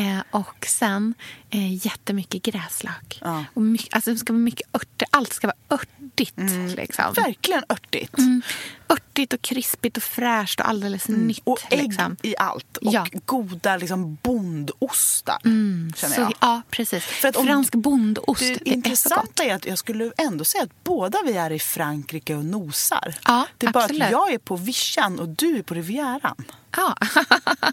[0.00, 1.14] Eh, och sen
[1.54, 3.18] eh, jättemycket gräslök.
[3.20, 3.44] Ja.
[3.54, 5.08] Och mycket, alltså, det ska vara mycket örter.
[5.10, 6.34] Allt ska vara örtigt.
[6.76, 7.14] Liksom.
[7.14, 8.18] Verkligen örtigt.
[8.18, 8.42] Mm.
[8.88, 11.40] Örtigt och krispigt och fräscht och alldeles nytt.
[11.44, 12.16] Och ägg liksom.
[12.22, 12.76] i allt.
[12.76, 13.06] Och Ja.
[13.26, 15.38] goda liksom bondostar.
[15.42, 16.32] Känner Så, jag.
[16.40, 17.04] ja, precis.
[17.04, 18.40] För att om- Fransk bondost.
[18.40, 18.74] Det Det, är så gott.
[18.74, 23.14] intressanta är att jag skulle ändå säga att båda vi är i Frankrike och nosar.
[23.24, 24.02] Ja, det är bara absolut.
[24.02, 26.44] att jag är på vischan och du är på rivieran.
[26.76, 26.94] Ja.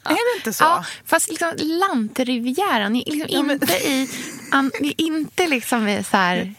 [0.04, 0.64] Är det inte så?
[0.64, 4.10] Ja, fast liksom lantrivieran, liksom Ja, men- inte i...
[4.52, 6.54] An, inte liksom i så här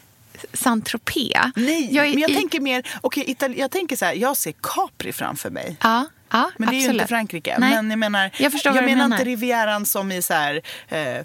[0.53, 1.53] Saint-Tropez.
[1.57, 2.87] Nej, Jag är men jag i- tänker mer...
[3.03, 5.77] Okay, Itali- jag tänker så här, jag ser Capri framför mig.
[5.81, 7.57] Ja, ja Men det är ju inte Frankrike.
[7.59, 7.71] Nej.
[7.71, 9.05] Men jag menar, Jag du menar menar.
[9.17, 10.61] inte Rivieran som i så här...
[10.89, 11.25] Eh,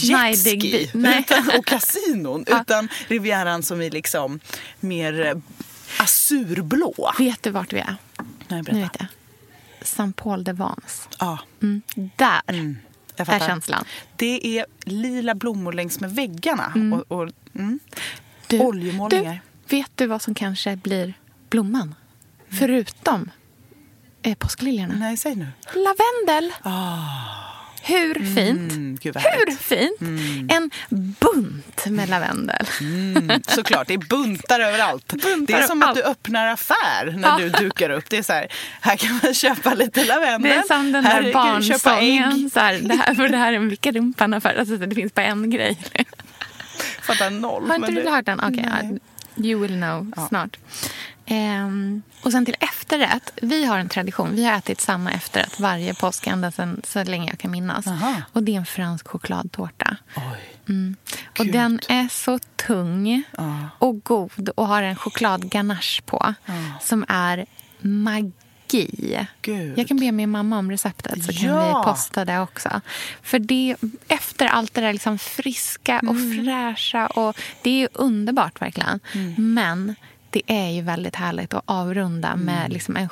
[0.00, 0.90] jetski
[1.58, 2.44] och kasinon.
[2.48, 4.40] Utan Rivieran som är liksom
[4.80, 5.34] mer eh,
[6.02, 7.12] azurblå.
[7.18, 7.96] Vet du vart vi är?
[8.18, 8.80] Nej, Nu berätta.
[8.80, 9.06] vet jag.
[9.82, 11.08] Saint Paul de Vence.
[11.18, 11.82] Ja, Mm.
[11.94, 12.40] Där
[13.16, 13.84] jag är känslan.
[14.16, 16.72] Det är lila blommor längs med väggarna.
[16.94, 17.78] Och, och, mm.
[18.46, 19.40] Du, Oljemålningar.
[19.66, 21.14] Du, vet du vad som kanske blir
[21.50, 21.94] blomman?
[22.48, 23.30] Förutom
[24.22, 24.94] eh, påskliljorna.
[24.94, 25.46] Nej, säg nu.
[25.74, 26.52] Lavendel.
[27.88, 28.72] Hur fint?
[28.72, 30.00] Mm, gud vad Hur fint?
[30.52, 30.70] En
[31.20, 32.66] bunt med lavendel.
[32.80, 35.12] Mm, såklart, det är buntar överallt.
[35.46, 37.38] det är som att du öppnar affär när Ja.
[37.38, 38.04] du dukar upp.
[38.10, 38.46] Det är så här,
[38.80, 40.42] här kan man köpa lite lavendel.
[40.50, 42.50] Det är som den här där barnsången.
[42.50, 44.54] Så här, det, här, för det här är en vilka rumpan affär.
[44.58, 45.78] Alltså, det finns bara en grej.
[47.02, 47.68] Fattar noll.
[47.68, 48.40] Har inte du det- hört den?
[48.40, 50.56] Okej, ja, you will know snart.
[51.30, 53.30] Ehm, och sen till efterrätt.
[53.42, 54.34] Vi har en tradition.
[54.36, 57.86] Vi har ätit samma efterrätt varje påsk ända sedan så länge jag kan minnas.
[57.86, 58.14] Aha.
[58.32, 59.96] Och det är en fransk chokladtårta.
[60.16, 60.22] Oj.
[60.68, 60.96] Mm.
[61.38, 63.68] Och den är så tung Ja.
[63.78, 66.34] och god och har en chokladganache på
[66.80, 67.46] som är
[67.80, 69.26] magi.
[69.42, 69.78] Gud.
[69.78, 71.66] Jag kan be min mamma om receptet så kan Ja.
[71.78, 72.80] vi posta det också.
[73.22, 73.76] För det,
[74.08, 76.44] efter allt det där liksom friska och Mm.
[76.44, 79.00] fräscha och det är ju underbart verkligen.
[79.36, 79.94] Men
[80.30, 82.44] det är ju väldigt härligt att avrunda Mm.
[82.44, 83.08] med liksom en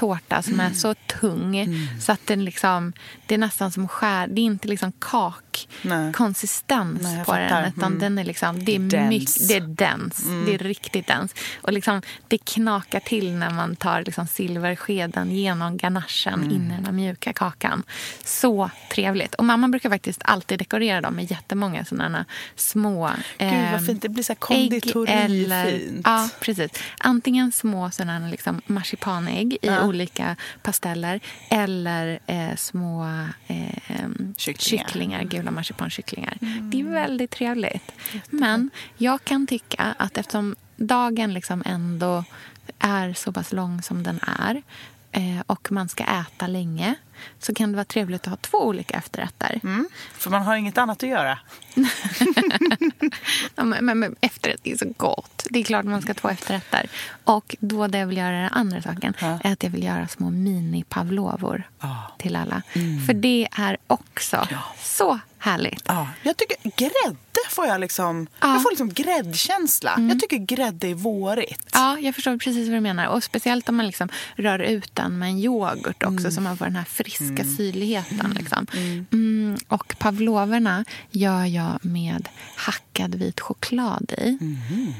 [0.00, 2.00] chokladtårta som är så tung Mm.
[2.00, 2.92] så att den liksom,
[3.26, 4.26] det är nästan som skär.
[4.26, 7.62] Det är inte liksom kakkonsistens på fattar.
[7.62, 7.98] den utan Mm.
[7.98, 8.94] den är liksom, det är, Dens.
[8.94, 9.08] Mm.
[9.08, 10.24] mycket, det är dens.
[10.46, 11.34] Det är riktigt dens.
[11.62, 16.50] Och liksom, det knakar till när man tar liksom silverskeden genom ganachen Mm.
[16.50, 17.82] in i den mjuka kakan.
[18.24, 19.34] Så trevligt.
[19.34, 22.24] Och mamma brukar faktiskt alltid dekorera dem med jättemånga sådana
[22.56, 24.02] små Gud ehm, vad fint.
[24.02, 26.00] Det blir så här ägg konditorifint.
[26.04, 26.70] Ja, precis.
[26.98, 29.85] Antingen små sådana liksom marsipanägg i Ja.
[29.86, 31.20] Olika pasteller
[31.50, 33.04] eller eh, små
[33.46, 33.56] eh,
[34.36, 34.84] Kycklingar.
[34.86, 36.36] kycklingar, gula marsipankycklingar.
[36.70, 37.92] Det är väldigt trevligt.
[38.30, 42.24] Men jag kan tycka att eftersom dagen liksom ändå
[42.78, 44.62] är så pass lång som den är
[45.46, 46.94] och man ska äta länge
[47.38, 49.60] så kan det vara trevligt att ha två olika efterrätter.
[49.62, 49.88] Mm.
[50.12, 51.38] För man har inget annat att göra.
[53.54, 55.46] Ja, men, men, men efterrätt är så gott.
[55.50, 56.86] Det är klart man ska ha två efterrätter.
[57.24, 59.38] Och då det jag vill göra den andra saken Ja.
[59.44, 62.12] är att jag vill göra små mini-pavlovor Ja.
[62.18, 62.62] till alla.
[63.06, 64.48] För det är också
[64.82, 65.82] så härligt.
[65.86, 67.16] Ja, jag tycker grädde
[67.50, 68.26] får jag liksom...
[68.40, 68.52] Ja.
[68.52, 69.94] Jag får liksom gräddkänsla.
[70.08, 71.70] Jag tycker grädde är vårigt.
[71.72, 73.06] Ja, jag förstår precis vad du menar.
[73.06, 76.32] Och Speciellt om man liksom rör ut den med en yoghurt också Mm.
[76.32, 78.30] så man får den här friska syrligheten.
[78.38, 78.66] Liksom.
[79.12, 84.38] Mm, och pavloverna gör jag med smakad vit choklad i.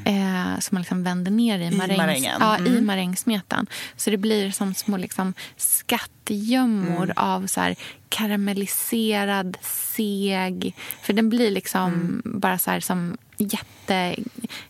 [0.05, 2.37] Eh, som man liksom vänder ner i, I marängs, marängen.
[2.41, 2.87] Ja, i Mm.
[2.87, 3.67] marängsmetan.
[3.97, 7.13] Så det blir som små liksom, skattgömmor Mm.
[7.17, 7.77] av så här,
[8.17, 10.75] karamelliserad, seg...
[11.03, 12.23] För den blir liksom Mm.
[12.41, 14.17] bara så här som jätte...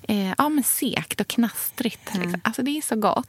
[0.02, 2.14] Eh, ja, men sekt och knastrigt.
[2.14, 2.22] Mm.
[2.22, 2.40] Liksom.
[2.44, 3.28] Alltså det är så gott.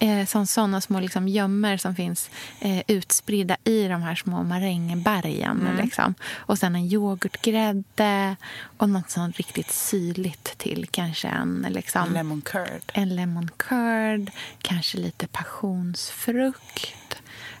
[0.00, 5.60] Eh, som såna små liksom, gömmor som finns eh, utspridda i de här små marängbergen.
[5.60, 5.84] Mm.
[5.84, 6.14] Liksom.
[6.36, 8.36] Och sen en yoghurtgrädde
[8.78, 10.86] och något sånt riktigt syrligt till.
[10.90, 12.82] Kanske en, liksom, Lemon curd.
[12.92, 14.30] en lemon curd,
[14.62, 17.07] kanske lite passionsfrukt.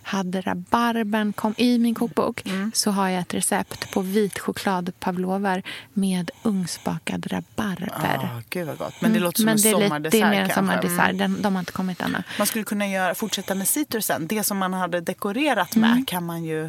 [0.08, 2.72] Hade rabarbern kom i min kokbok Mm.
[2.74, 8.30] så har jag ett recept på vit choklad pavlover med ugnsbakad rabarber.
[8.36, 8.94] Ah, gud vad gott.
[9.00, 10.98] Men det Mm, låter som men en sommardessert Det är mer en sommardessert.
[11.10, 11.18] Mm.
[11.18, 12.22] Den, de har inte kommit ännu.
[12.38, 14.26] Man skulle kunna göra, fortsätta med citrusen.
[14.26, 16.64] Det som man hade dekorerat med kan man ju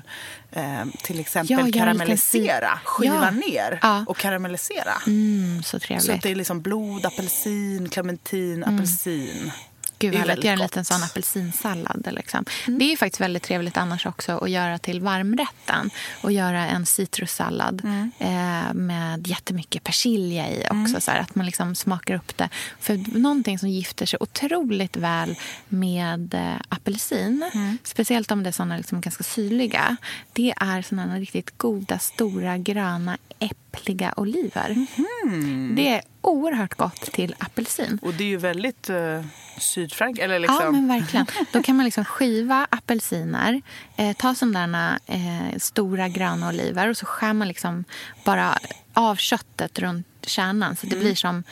[0.52, 1.68] eh, till exempel Mm.
[1.68, 2.80] Ja, karamellisera.
[2.84, 3.32] Skiva Ja.
[3.32, 4.04] ner Ja.
[4.08, 4.94] och karamellisera.
[5.08, 6.06] Mm, så trevligt.
[6.06, 9.52] Så att det är liksom blod, apelsin, clementin, apelsin.
[10.00, 12.08] Gud Det är väldigt Göra en liten sån apelsinsallad.
[12.12, 12.46] Liksom.
[12.68, 12.80] Mm.
[12.80, 15.90] Det är faktiskt väldigt trevligt annars också att göra till varmrätten.
[16.24, 18.12] Och göra en citrussallad Mm.
[18.20, 21.02] eh, med jättemycket persilja i också.
[21.02, 22.50] Så här, att man liksom smakar upp det.
[22.80, 25.36] För någonting som gifter sig otroligt väl
[25.70, 27.78] med eh, apelsin, Mm.
[27.84, 29.98] speciellt om det är såna liksom ganska syrliga,
[30.34, 34.86] det är såna riktigt goda, stora, gröna, äppliga oliver.
[35.26, 35.74] Mhm.
[35.76, 38.00] Det är oerhört gott till apelsin.
[38.02, 39.24] Och det är ju väldigt eh,
[39.60, 40.18] Sydfrank.
[40.20, 40.58] Eller liksom.
[40.62, 41.26] Ja, men verkligen.
[41.54, 43.62] Då kan man liksom skiva apelsiner,
[43.96, 47.84] eh, ta sådana eh, stora gröna oliver och så skär man liksom
[48.26, 48.58] bara
[48.94, 51.06] av köttet runt kärnan så det Mm.
[51.06, 51.44] blir som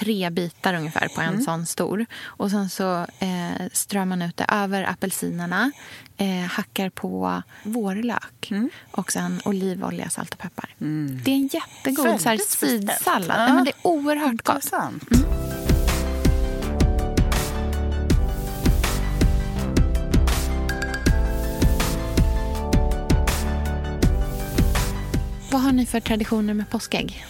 [0.00, 2.06] tre bitar ungefär på en sån stor.
[2.24, 5.72] Och sen så eh, strör man ut det över apelsinerna,
[6.16, 8.70] eh, hackar på vårlök Mm.
[8.90, 10.74] och sen olivolja, salt och peppar.
[11.24, 13.40] Det är en jättegod så här, sidsallad.
[13.50, 13.54] Ja.
[13.54, 14.64] Men det är oerhört gott.
[25.50, 27.24] Vad har ni för traditioner med påskägg?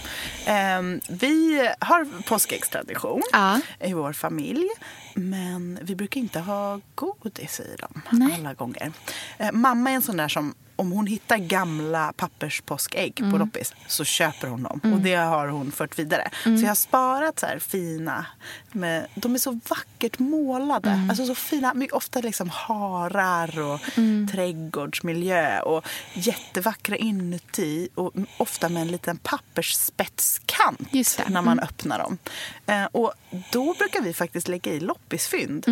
[0.46, 3.60] Ehm, vi har påskäggstradition Ja.
[3.80, 4.68] i vår familj.
[5.14, 8.34] Men vi brukar inte ha godis i dem Nej.
[8.38, 8.92] alla gånger.
[9.38, 13.32] Eh, mamma är en sån där som om hon hittar gamla papperspåskägg Mm.
[13.32, 14.80] på loppis så köper hon dem.
[14.94, 16.30] Och det har hon fört vidare.
[16.46, 16.58] Mm.
[16.58, 18.26] Så jag har sparat så här fina.
[18.72, 20.90] Med, de är så vackert målade.
[20.90, 21.10] Mm.
[21.10, 21.74] Alltså så fina.
[21.92, 24.28] Ofta liksom harar och Mm.
[24.32, 25.60] trädgårdsmiljö.
[25.60, 27.88] Och jättevackra inuti.
[27.94, 30.92] Och ofta med en liten pappersspetskant
[31.28, 31.58] när man Mm.
[31.64, 32.18] öppnar dem.
[32.66, 33.12] Eh, och
[33.52, 35.64] då brukar vi faktiskt lägga i loppisfynd.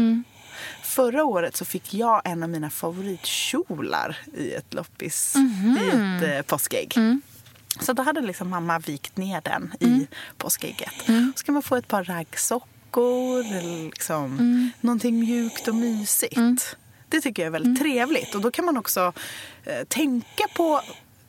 [0.98, 1.12] Mm.
[1.12, 5.78] Förra året så fick jag en av mina favoritkjolar i ett loppis, Mhm.
[5.78, 6.92] i ett eh, påskägg.
[6.96, 7.22] Mm.
[7.80, 10.06] Så då hade liksom mamma vikt ner den i
[10.38, 11.08] påskägget.
[11.08, 11.32] Mm.
[11.36, 14.70] Så kan man få ett par raggsockor eller liksom Mm.
[14.80, 16.76] någonting mjukt och mysigt.
[17.08, 18.34] Det tycker jag är väldigt trevligt.
[18.34, 19.12] Och då kan man också
[19.64, 20.80] eh, tänka på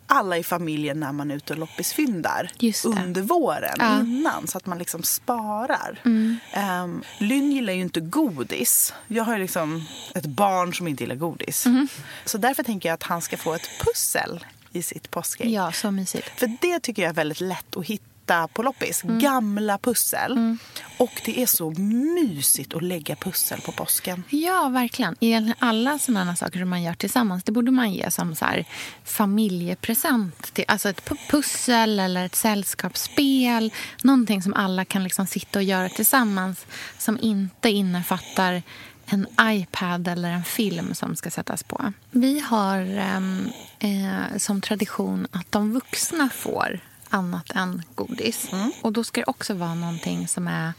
[0.07, 2.51] alla i familjen när man är ute och loppisfyndar
[2.85, 3.99] under våren Ja.
[3.99, 6.01] innan så att man liksom sparar.
[6.05, 6.37] Mm.
[6.83, 8.93] Um, Lynn gillar ju inte godis.
[9.07, 9.85] Jag har ju liksom
[10.15, 11.65] ett barn som inte gillar godis.
[11.65, 11.87] Mm.
[12.25, 15.51] Så därför tänker jag att han ska få ett pussel i sitt påskägg.
[15.51, 16.29] Ja, så mysigt.
[16.39, 18.05] För det tycker jag är väldigt lätt att hitta
[18.53, 19.03] på loppis.
[19.03, 19.19] Mm.
[19.19, 20.57] Gamla pussel.
[20.97, 21.69] Och det är så
[22.15, 24.23] mysigt att lägga pussel på påsken.
[24.29, 25.15] Ja, verkligen.
[25.19, 28.65] Egentligen alla sådana saker som man gör tillsammans det borde man ge som så här
[29.03, 30.53] familjepresent.
[30.53, 33.73] Till, alltså ett pu- pussel eller ett sällskapsspel.
[34.03, 36.65] Någonting som alla kan liksom sitta och göra tillsammans
[36.97, 38.63] som inte innefattar
[39.05, 41.93] en iPad eller en film som ska sättas på.
[42.11, 43.49] Vi har ehm,
[43.79, 46.79] eh, som tradition att de vuxna får
[47.15, 48.49] annat än godis.
[48.81, 50.73] Och då ska det också vara någonting som är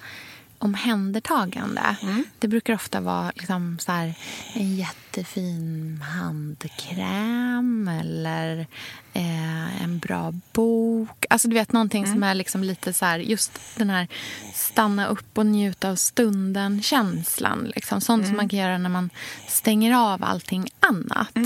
[0.59, 1.97] omhändertagande.
[2.39, 4.15] Det brukar ofta vara liksom så här,
[4.55, 8.67] en jättefin handkräm eller
[9.13, 11.27] eh, en bra bok.
[11.31, 14.09] Alltså du vet någonting som är liksom lite så här, just den här
[14.55, 17.73] stanna upp och njuta av stunden-känslan.
[17.75, 18.01] Liksom.
[18.01, 19.11] Sånt som man kan göra när man
[19.49, 21.39] stänger av allting annat.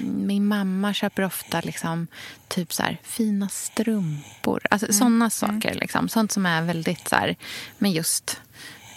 [0.00, 2.06] Min mamma köper ofta liksom,
[2.48, 4.62] typ så här, fina strumpor.
[4.70, 5.74] Alltså såna saker.
[5.74, 6.08] Liksom.
[6.08, 7.36] Sånt som är väldigt så här,
[7.78, 8.40] med just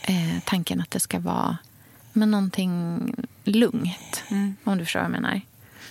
[0.10, 1.58] eh, tanken att det ska vara
[2.14, 3.00] med någonting
[3.44, 4.24] lugnt.
[4.64, 5.42] Om du förstår vad jag menar.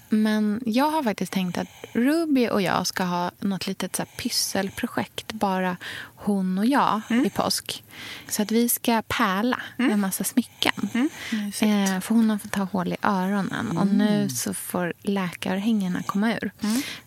[0.09, 4.11] Men jag har faktiskt tänkt att Ruby och jag ska ha något litet så här
[4.17, 5.77] pysselprojekt bara
[6.21, 7.25] hon och jag Mm.
[7.27, 7.85] i påsk.
[8.29, 10.73] Så att vi ska pärla med en massa smycken.
[10.95, 11.09] Mm.
[11.47, 13.77] Eh, för hon har fått ta hål i öronen.
[13.77, 13.97] Och Mm.
[13.99, 16.51] nu så får läkarhängena komma ur.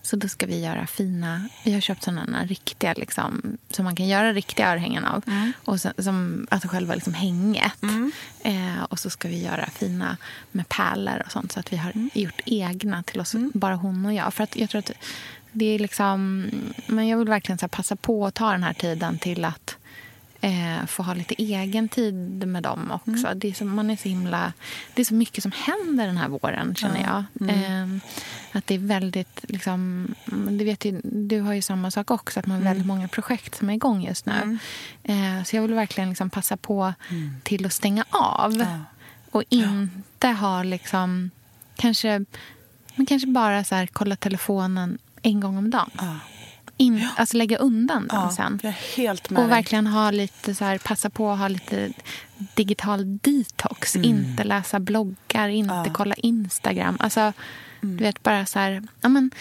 [0.02, 1.48] Så då ska vi göra fina...
[1.64, 5.24] Vi har köpt sådana riktiga, liksom, som man kan göra riktiga örhängen av.
[5.28, 5.54] Mm.
[5.66, 7.74] Och sen, som, alltså själva liksom hänget.
[8.44, 10.18] Eh, och så ska vi göra fina
[10.52, 11.52] med pärlor och sånt.
[11.52, 12.10] Så att vi har Mm.
[12.14, 14.34] gjort egna till oss, bara hon och jag.
[14.34, 14.92] För att jag tror att
[15.52, 16.50] det är liksom...
[16.88, 19.76] Men jag vill verkligen så passa på att ta den här tiden till att
[20.42, 23.28] eh, få ha lite egen tid med dem också.
[23.28, 23.40] Mm.
[23.40, 24.54] Det, är så, man är så himla,
[24.94, 27.50] det är så mycket som händer den här våren, känner jag.
[27.50, 27.96] Mm.
[27.96, 28.02] Eh,
[28.58, 29.46] att det är väldigt...
[29.48, 30.08] Liksom,
[30.50, 32.68] du, vet ju, du har ju samma sak också, att man Mm.
[32.68, 34.58] har väldigt många projekt som är igång just nu.
[35.04, 36.94] Eh, så jag vill verkligen liksom passa på
[37.44, 38.54] till att stänga av.
[38.54, 38.68] Mm.
[38.68, 38.78] Ja.
[39.32, 41.32] Och inte ha liksom...
[41.76, 42.26] Kanske,
[42.96, 45.90] men kanske bara så här, kolla telefonen en gång om dagen.
[45.98, 46.16] Ja.
[46.78, 48.60] In, Alltså lägga undan den Ja, sen.
[49.38, 51.92] Och verkligen ha lite så här, passa på att ha lite
[52.56, 53.96] digital detox.
[53.96, 55.86] Inte läsa bloggar, inte Mm.
[55.88, 55.94] Ja.
[55.94, 56.98] kolla Instagram.
[57.00, 57.34] Alltså,
[57.84, 57.98] Mm.
[57.98, 59.32] du vet, bara så här, ja, men,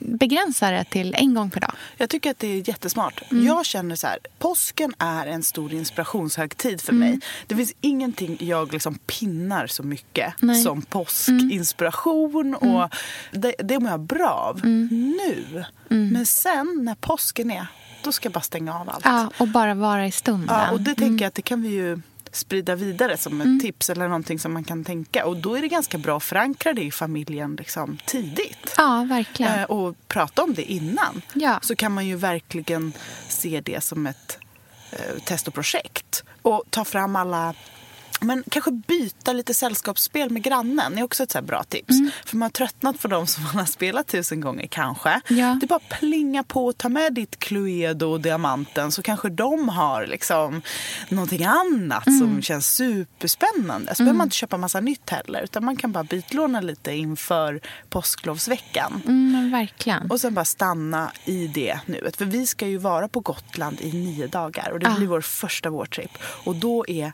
[0.00, 1.72] begränsa det till en gång per dag.
[1.96, 3.22] Jag tycker att det är jättesmart.
[3.30, 3.46] Mm.
[3.46, 7.10] Jag känner så här, påsken är en stor inspirationshögtid för Mm.
[7.10, 7.20] mig.
[7.46, 10.54] Det finns ingenting jag liksom pinnar så mycket Nej.
[10.56, 10.62] Mm.
[10.64, 12.54] som påskinspiration.
[12.54, 12.94] Och
[13.32, 14.88] det, det mår jag bra av Mm.
[15.26, 15.64] nu.
[15.88, 17.66] Men sen när påsken är,
[18.02, 19.04] då ska jag bara stänga av allt.
[19.04, 20.56] Ja, och bara vara i stunden.
[20.58, 21.18] Ja, och det tänker Mm.
[21.18, 22.00] jag att det kan vi ju
[22.36, 25.26] sprida vidare som ett tips eller någonting som man kan tänka.
[25.26, 28.74] Och då är det ganska bra att förankra det i familjen liksom tidigt.
[28.76, 29.58] Ja, verkligen.
[29.58, 31.22] Eh, och prata om det innan.
[31.34, 31.58] Ja.
[31.62, 32.92] Så kan man ju verkligen
[33.28, 34.38] se det som ett
[34.90, 36.24] eh, test och projekt.
[36.42, 37.54] Och ta fram alla
[38.20, 41.90] men kanske byta lite sällskapsspel med grannen är också ett så bra tips.
[41.90, 42.10] Mm.
[42.24, 45.20] För man har tröttnat på dem som man har spelat tusen gånger kanske.
[45.28, 45.56] Ja.
[45.60, 49.28] Det är bara att plinga på och ta med ditt Cluedo och Diamanten så kanske
[49.28, 50.62] de har liksom
[51.08, 52.18] någonting annat Mm.
[52.20, 53.94] som känns superspännande.
[53.94, 57.60] Så behöver man inte köpa massa nytt heller utan man kan bara bytlåna lite inför
[57.88, 59.02] påsklovsveckan.
[59.06, 60.10] Mm, verkligen.
[60.10, 62.16] Och sen bara stanna i det nuet.
[62.16, 64.70] För vi ska ju vara på Gotland i nio dagar.
[64.70, 64.94] Och det Ah.
[64.96, 66.10] blir vår första vårtrip.
[66.44, 67.12] Och då är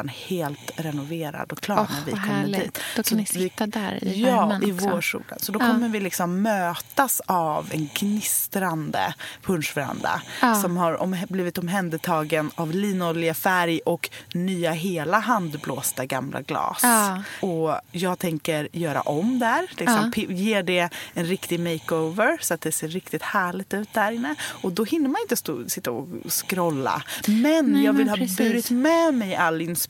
[0.00, 2.60] punschverandan helt renoverad och klar Åh, när vi kommer härligt.
[2.60, 2.80] dit.
[2.96, 5.38] Då kan Så ni vi- sitta där i Ja, i vårsolen.
[5.40, 5.66] Så då Ja.
[5.66, 10.22] kommer vi liksom mötas av en gnistrande punschveranda.
[10.42, 10.54] Ja.
[10.54, 16.80] Som har om, blivit omhändertagen av linoljefärg och nya hela handblåsta gamla glas.
[16.82, 17.22] Ja.
[17.40, 19.66] Och jag tänker göra om där.
[19.76, 24.34] Liksom, Ge det en riktig makeover så att det ser riktigt härligt ut där inne.
[24.62, 27.02] Och då hinner man inte stå, sitta och scrolla.
[27.26, 28.36] Men Nej, jag vill men ha precis.
[28.36, 29.89] burit med mig all inspiration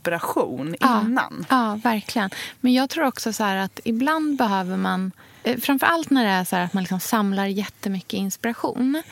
[0.80, 1.46] Ja, innan.
[1.50, 2.30] Ja, verkligen.
[2.60, 5.12] Men jag tror också så att ibland behöver man...
[5.42, 9.02] eh, Framförallt när det är så att man liksom samlar jättemycket inspiration.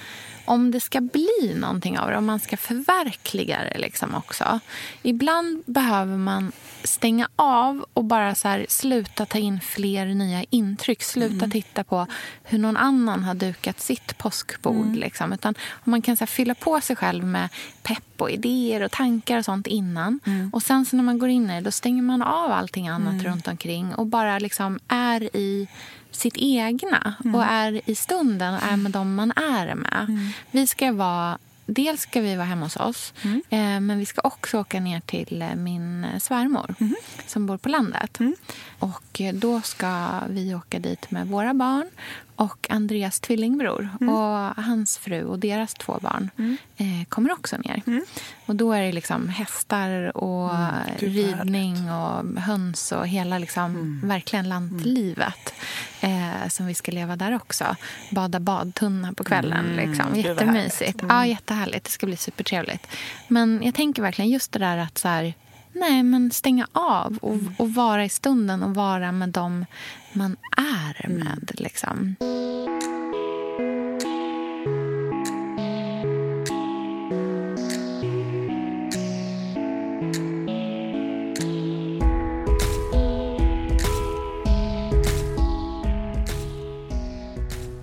[0.49, 4.61] Om det ska bli någonting av det, om man ska förverkliga det liksom också.
[5.03, 6.53] Ibland behöver man
[6.85, 11.03] stänga av och bara så här, sluta ta in fler nya intryck.
[11.03, 12.07] Sluta titta på
[12.45, 14.97] hur någon annan har dukat sitt påskbord.
[14.97, 15.33] Liksom.
[15.33, 17.49] Utan om man kan så här, fylla på sig själv med
[17.83, 20.21] pepp och idéer och tankar och sånt innan.
[20.53, 23.23] Och sen så när man går in i det, då stänger man av allting annat
[23.23, 25.69] runt omkring och bara liksom är i
[26.11, 30.33] sitt egna och är i stunden och är med dem man är med.
[30.51, 31.39] Vi ska vara
[31.71, 33.13] Dels ska vi vara hemma hos oss,
[33.51, 36.75] eh, men vi ska också åka ner till eh, min eh, svärmor
[37.27, 38.19] som bor på landet.
[38.79, 41.91] Och eh, Då ska vi åka dit med våra barn
[42.39, 46.31] och Andreas tvillingbror och hans fru och deras två barn
[46.77, 47.83] eh, kommer också ner.
[48.47, 54.49] Och Då är det liksom hästar och vad ridning och höns och hela liksom, verkligen
[54.49, 55.55] lantlivet
[56.01, 57.77] eh, som vi ska leva där också.
[58.11, 59.77] Bada badtunna på kvällen.
[59.77, 60.17] Liksom.
[60.17, 61.01] Jättemysigt.
[61.09, 61.85] Ja, jättehärligt.
[61.85, 62.87] Det ska bli supertrevligt.
[63.29, 65.35] Men jag tänker verkligen just det där att så här,
[65.73, 69.67] nej, men stänga av och, och vara i stunden och vara med dem
[70.13, 71.51] man är med.
[71.55, 72.17] Liksom.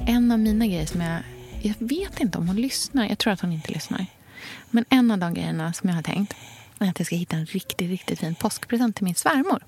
[0.08, 1.22] En av mina grejer som jag...
[1.62, 3.10] Jag vet inte om hon lyssnar.
[3.10, 4.06] Jag tror att hon inte lyssnar.
[4.70, 6.36] Men en av de grejerna som jag har tänkt
[6.78, 9.64] att jag ska hitta en riktigt, riktigt fin påskpresent till min svärmor.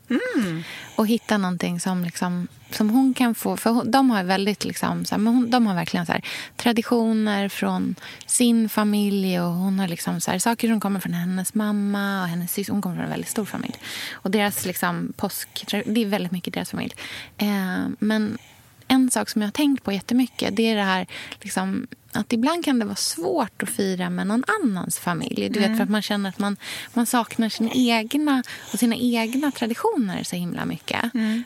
[0.95, 3.57] Och hitta någonting som, liksom, som hon kan få...
[3.57, 6.21] För hon, de har väldigt liksom, så här, men hon, de har verkligen så här,
[6.57, 7.95] traditioner från
[8.25, 9.39] sin familj.
[9.39, 12.73] Och hon har liksom, så här, saker som kommer från hennes mamma och hennes syster.
[12.73, 13.75] Hon kommer från en väldigt stor familj.
[14.11, 15.65] Och deras liksom, påsk...
[15.85, 16.95] Det är väldigt mycket deras familj.
[17.37, 18.37] Eh, men
[18.87, 21.07] en sak som jag har tänkt på jättemycket det är det här
[21.41, 25.49] liksom, att ibland kan det vara svårt att fira med någon annans familj.
[25.49, 26.57] Du vet, för att man känner att man,
[26.93, 31.01] man saknar sina egna, och sina egna traditioner så himla mycket.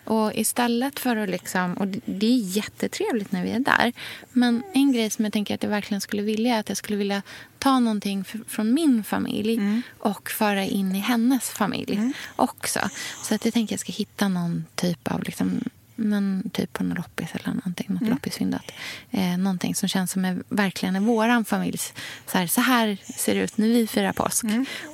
[0.06, 1.74] Och istället för att liksom...
[1.74, 3.94] Och det- är jättetrevligt när vi är där.
[4.32, 6.98] Men en grej som jag tänker att jag verkligen skulle vilja är att jag skulle
[6.98, 7.22] vilja
[7.60, 9.62] ta någonting från min familj
[10.00, 12.80] och föra in i hennes familj också.
[13.24, 15.62] Så att jag tänker att jag ska hitta någon typ av liksom,
[16.02, 18.72] men typ på någon loppis eller någonting, något loppisfyndat.
[19.12, 21.94] Eh, någonting som känns som är, verkligen är våran familjs...
[22.28, 24.46] Så här, så här ser det ut när vi firar påsk.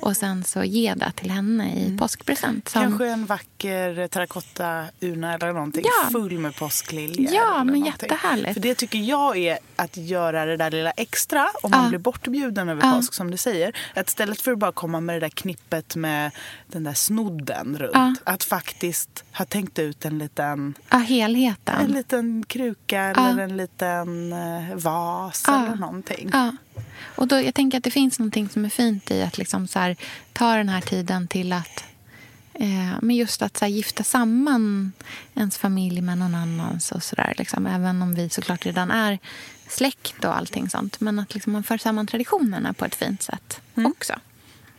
[0.02, 2.68] Och sen så ge det till henne i påskpresent.
[2.68, 6.10] Som, Kanske en vacker terrakotta-urna eller någonting Ja.
[6.12, 7.34] full med påskliljor.
[7.34, 7.84] Ja, men någonting.
[7.86, 8.52] jättehärligt.
[8.54, 11.88] För det tycker jag är att göra det där lilla extra om man Ja.
[11.88, 12.92] blir bortbjuden över Ja.
[12.92, 13.72] påsk som du säger.
[13.94, 16.30] Att istället för att bara komma med det där knippet med
[16.66, 17.90] den där snodden runt.
[17.94, 18.14] Ja.
[18.24, 21.80] Att faktiskt ha tänkt ut en liten, ja, helheten.
[21.80, 25.66] en liten kruka eller en liten eh, vas Ja.
[25.66, 26.30] eller någonting.
[26.32, 26.52] Ja.
[27.16, 29.78] Och då, jag tänker att det finns någonting som är fint i att liksom så
[29.78, 29.96] här,
[30.32, 31.84] ta den här tiden till att
[32.54, 34.92] eh, men just att så här, gifta samman
[35.34, 36.92] ens familj med någon annans.
[36.92, 37.66] och så där, liksom.
[37.66, 39.18] Även om vi såklart redan är
[39.68, 41.00] släkt och allting sånt.
[41.00, 44.14] Men att liksom, man för samman traditionerna på ett fint sätt också.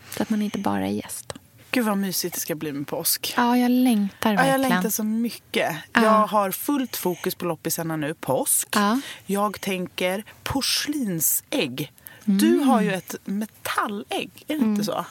[0.09, 1.33] Så att man inte bara är gäst.
[1.71, 3.33] Gud vad mysigt det ska bli med påsk.
[3.37, 4.61] Ja, jag längtar Ja, verkligen.
[4.61, 5.75] jag längtar så mycket.
[5.93, 6.03] Ja.
[6.03, 8.67] Jag har fullt fokus på loppisarna nu, påsk.
[8.71, 8.99] Ja.
[9.25, 11.91] Jag tänker porslinsägg.
[12.25, 15.05] Du har ju ett metallägg, är det inte så?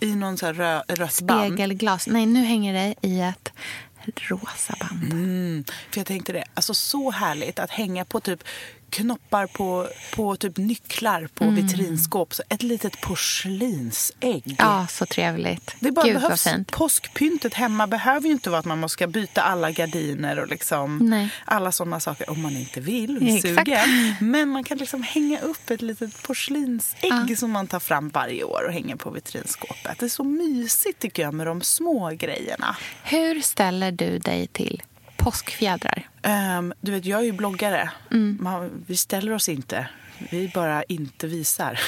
[0.00, 1.52] I någon så här rö- rött band.
[1.54, 2.06] Spegelglas.
[2.06, 3.52] Nej, nu hänger det i ett
[4.16, 5.12] rosa band.
[5.12, 8.44] Mm, för jag tänkte det, alltså så härligt att hänga på typ
[8.92, 12.34] knoppar på, på typ nycklar på vitrinskåp.
[12.34, 14.42] Så ett litet porslinsägg.
[14.46, 14.56] Mm.
[14.58, 15.74] Ja, så trevligt.
[15.80, 16.46] Det bara Gud behövs.
[16.70, 21.30] Påskpyntet hemma behöver ju inte vara att man måste byta alla gardiner och liksom Nej.
[21.44, 23.54] alla sådana saker om man inte vill och är Exakt.
[23.68, 24.14] sugen.
[24.20, 27.36] Men man kan liksom hänga upp ett litet porslinsägg Ja.
[27.36, 29.98] som man tar fram varje år och hänger på vitrinskåpet.
[29.98, 32.76] Det är så mysigt tycker jag med de små grejerna.
[33.04, 34.82] Hur ställer du dig till
[35.24, 36.08] påskfjädrar?
[36.22, 37.90] Ehm, du vet, jag är ju bloggare.
[38.10, 38.38] Mm.
[38.40, 39.86] Man, vi ställer oss inte.
[40.30, 41.80] Vi bara inte visar.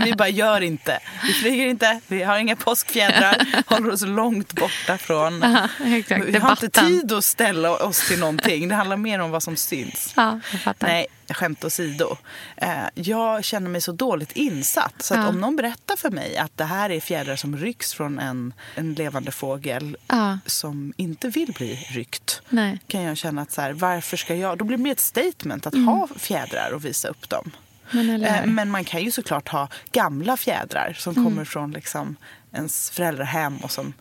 [0.04, 0.98] vi bara gör inte.
[1.26, 3.62] Vi flyger inte, vi har inga påskfjädrar.
[3.66, 5.42] håller oss långt borta från...
[5.86, 6.24] exakt.
[6.24, 8.68] vi har inte tid att ställa oss till någonting.
[8.68, 10.12] Det handlar mer om vad som syns.
[10.16, 10.40] Ja.
[10.78, 12.16] Nej, skämt åsido.
[12.56, 14.94] Eh, jag känner mig så dåligt insatt.
[15.02, 15.28] Så att Ja.
[15.28, 18.94] om någon berättar för mig att det här är fjädrar som rycks från en, en
[18.94, 20.38] levande fågel Ja.
[20.46, 22.78] som inte vill bli ryckt Nej.
[22.86, 24.58] kan jag känna att så här, varför ska jag...
[24.58, 25.88] Då blir det mer ett statement att Mm.
[25.88, 27.50] ha fjädrar och visa upp dem.
[27.90, 28.46] Men, Eh?
[28.46, 31.24] Men man kan ju såklart ha gamla fjädrar som Mm.
[31.24, 32.16] kommer från liksom
[32.52, 33.92] ens föräldrahem och som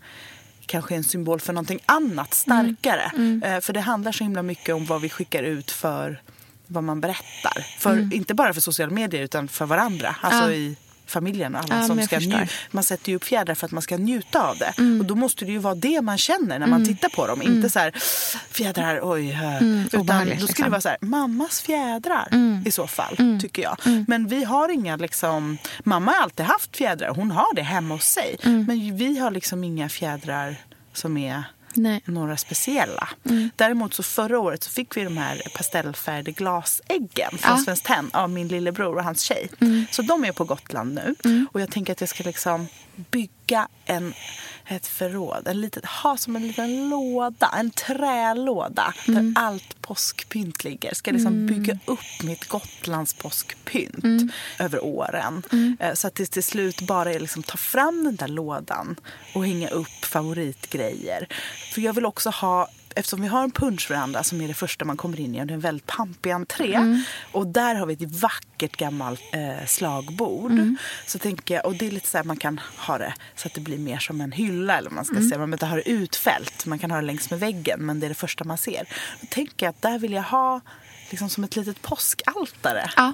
[0.66, 3.12] kanske är en symbol för någonting annat, starkare.
[3.16, 3.44] Mm.
[3.44, 6.22] Eh, För det handlar så himla mycket om vad vi skickar ut för
[6.68, 7.66] vad man berättar.
[7.80, 8.12] För, Mm.
[8.14, 10.16] Inte bara för sociala medier utan för varandra.
[10.22, 10.52] Alltså Ja.
[10.52, 12.32] i familjen och alla Ja, som ska förstår.
[12.38, 14.74] nju- Man sätter ju upp fjädrar för att man ska njuta av det.
[14.78, 15.00] Mm.
[15.00, 17.42] Och då måste det ju vara det man känner när man tittar på dem.
[17.42, 17.92] Inte så här
[18.52, 19.28] fjädrar, oj.
[19.30, 20.64] Utan Mm, obehagligt, då ska liksom.
[20.66, 22.28] det vara så här, mammas fjädrar
[22.66, 23.40] i så fall, Mm.
[23.40, 23.78] tycker jag.
[24.08, 28.04] Men vi har inga liksom, mamma har alltid haft fjädrar, hon har det hemma hos
[28.06, 28.36] sig.
[28.44, 28.64] Mm.
[28.66, 30.56] Men vi har liksom inga fjädrar
[30.94, 31.44] som är
[31.78, 32.02] Nej.
[32.06, 33.10] några speciella.
[33.56, 37.64] Däremot så förra året så fick vi de här pastellfärgglasäggen från Ja.
[37.66, 39.50] Svenskt Tenn av min lillebror och hans tjej.
[39.92, 41.16] Så de är på Gotland nu.
[41.52, 44.14] Och jag tänker att jag ska liksom bygga en,
[44.70, 50.94] ett förråd, en litet, ha som en liten låda, en trälåda där allt påskpynt ligger.
[50.94, 55.44] Ska liksom bygga upp mitt Gotlands påskpynt över åren.
[55.80, 58.96] Eh, Så att det till slut bara är liksom ta fram den där lådan
[59.36, 61.28] och hänga upp favoritgrejer.
[61.74, 62.68] För jag vill också ha
[62.98, 65.52] Eftersom vi har en punschveranda som är det första man kommer in i och det
[65.54, 66.78] är en väldigt pampig entré.
[67.32, 70.52] Och där har vi ett vackert gammalt eh, slagbord.
[71.06, 73.54] Så tänker jag, och det är lite så här man kan ha det så att
[73.54, 75.38] det blir mer som en hylla eller man ska säga.
[75.38, 78.08] Man behöver inte ha det utfällt, man kan ha det längs med väggen men det
[78.08, 78.86] är det första man ser.
[79.22, 80.62] Då tänker jag att där vill jag ha
[81.10, 82.90] liksom som ett litet påskaltare.
[82.96, 83.14] Ja,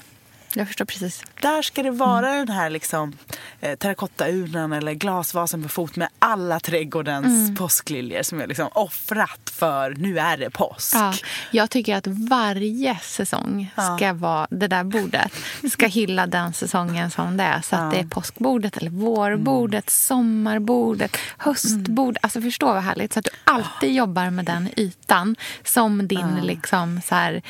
[0.53, 1.23] jag förstår precis.
[1.41, 3.13] Där ska det vara den här liksom,
[3.61, 9.95] eh, terrakottaurnan eller glasvasen på fot med alla trädgårdens påskliljor som jag liksom offrat för
[9.97, 10.95] nu är det påsk.
[10.95, 11.13] Ja,
[11.51, 15.31] jag tycker att varje säsong ska vara det där bordet
[15.71, 17.61] ska hylla den säsongen som det är.
[17.61, 22.23] Så att det är påskbordet, eller vårbordet, sommarbordet, höstbordet.
[22.23, 23.13] Alltså förstå vad härligt.
[23.13, 27.41] Så att du alltid jobbar med den ytan som din liksom så här,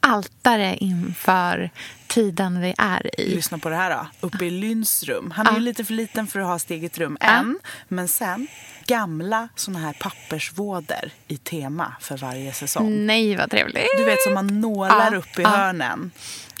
[0.00, 1.70] altare inför
[2.12, 3.34] tiden vi är i.
[3.34, 4.26] Lyssna på det här då.
[4.26, 5.30] Uppe i Lynns rum.
[5.36, 7.58] Han är ju lite för liten för att ha sitt eget rum än.
[7.88, 8.46] Men sen
[8.86, 13.06] gamla såna här pappersvåder i tema för varje säsong.
[13.06, 13.86] Nej, vad trevligt.
[13.98, 16.10] Du vet som man nålar upp i hörnen.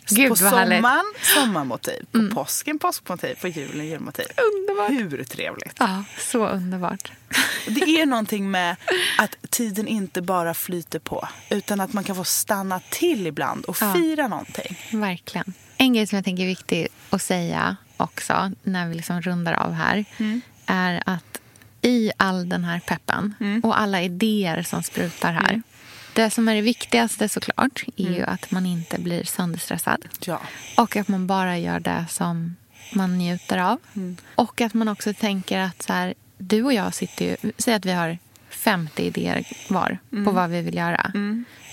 [0.08, 0.76] Gud, på vad härligt.
[0.78, 4.26] sommaren sommarmotiv, på påsken påskmotiv, på julen julmotiv.
[4.36, 4.90] Underbart.
[4.90, 5.76] Hur trevligt?
[5.78, 7.12] Ja, så underbart.
[7.66, 8.76] Det är någonting med
[9.18, 13.76] att tiden inte bara flyter på utan att man kan få stanna till ibland och
[13.80, 13.94] Ja.
[13.94, 14.78] fira någonting.
[14.92, 15.52] Verkligen.
[15.76, 19.72] En grej som jag tänker är viktig att säga också när vi liksom rundar av
[19.72, 20.04] här
[20.66, 21.40] är att
[21.82, 23.34] i all den här peppen
[23.64, 25.62] och alla idéer som sprutar här
[26.12, 30.04] det som är det viktigaste såklart är ju att man inte blir sönderstressad.
[30.26, 30.40] Ja.
[30.76, 32.56] Och att man bara gör det som
[32.94, 33.78] man njuter av.
[34.34, 37.52] Och att man också tänker att så här, du och jag sitter ju...
[37.58, 41.12] Säg att vi har 50 idéer var på vad vi vill göra.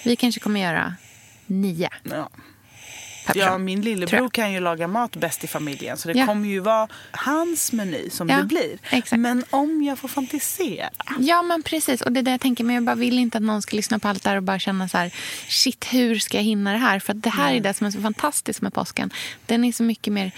[0.06, 0.96] Vi kanske kommer göra
[1.46, 2.30] nio Ja.
[3.36, 6.26] Ja, min lillebror kan ju laga mat bäst i familjen så det Ja.
[6.26, 8.78] kommer ju vara hans meny som Ja, det blir.
[8.90, 9.20] exakt.
[9.20, 10.90] Men om jag får fantisera.
[11.20, 12.02] Ja, men precis.
[12.02, 12.64] Och det är det jag tänker.
[12.64, 14.60] Men jag bara vill inte att någon ska lyssna på allt det här och bara
[14.60, 15.14] känna så här,
[15.48, 17.00] shit, hur ska jag hinna det här?
[17.00, 19.10] För det här är det som är så fantastiskt med påsken.
[19.46, 20.32] Den är så mycket mer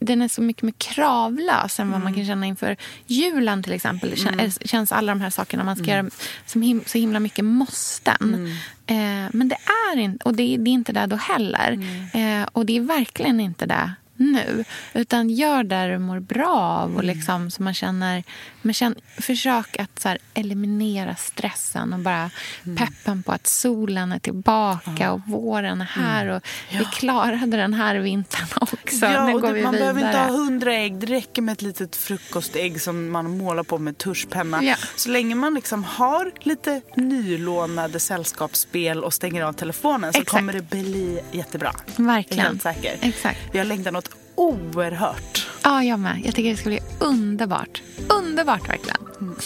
[0.00, 2.76] den är så mycket mer kravlös än vad man kan känna inför
[3.06, 4.10] julen till exempel.
[4.10, 6.10] Det kän- känns alla de här sakerna man ska göra
[6.46, 8.54] som him- så himla mycket måsten.
[8.88, 9.56] Eh, men det
[9.92, 11.72] är inte, och det, är- det är inte det då heller.
[12.14, 14.64] Eh, och det är verkligen inte det nu.
[14.94, 16.96] Utan gör det du mår bra av.
[16.96, 18.24] Och liksom, så man känner,
[18.62, 22.30] man känner, försök att så här, eliminera stressen och bara
[22.76, 26.26] peppen på att solen är tillbaka och våren är här.
[26.26, 29.06] Och Vi klarade den här vintern också.
[29.06, 29.92] ja, nu går det, vi man vidare.
[29.94, 30.94] behöver inte ha hundra ägg.
[30.98, 34.64] Det räcker med ett litet frukostägg som man målar på med tuschpenna.
[34.64, 34.74] Ja.
[34.96, 40.30] Så länge man liksom har lite nylånade sällskapsspel och stänger av telefonen så Exakt.
[40.40, 41.72] kommer det bli jättebra.
[41.96, 42.46] Jag är Verkligen.
[42.46, 42.96] helt säker.
[43.00, 43.38] Exakt.
[43.52, 44.07] Jag längtar något
[44.38, 45.46] oerhört.
[45.62, 46.22] Ja, jag med.
[46.24, 47.82] Jag tycker det ska bli underbart.
[48.08, 48.96] Underbart, verkligen.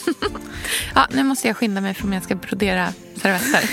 [0.95, 3.65] ja, nu måste jag skynda mig för om jag ska brodera servetter.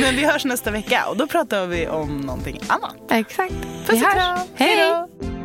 [0.00, 2.96] Men vi hörs nästa vecka och då pratar vi om någonting annat.
[3.10, 3.54] Exakt.
[3.86, 4.38] Puss och kram.
[4.54, 4.76] Hej!
[4.76, 5.35] Hej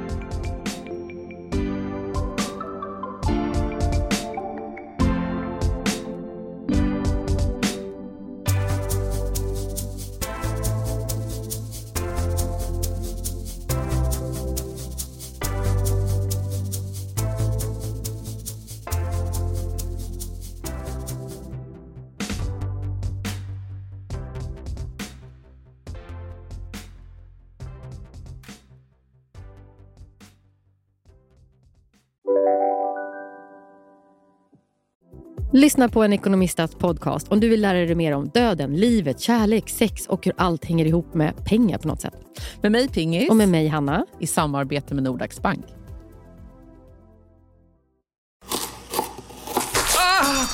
[35.62, 39.70] Lyssna på en ekonomistats podcast om du vill lära dig mer om döden, livet, kärlek,
[39.70, 42.14] sex och hur allt hänger ihop med pengar på något sätt.
[42.62, 43.30] Med mig Pingis.
[43.30, 44.05] Och med mig Hanna.
[44.20, 45.66] I samarbete med Nordax Bank.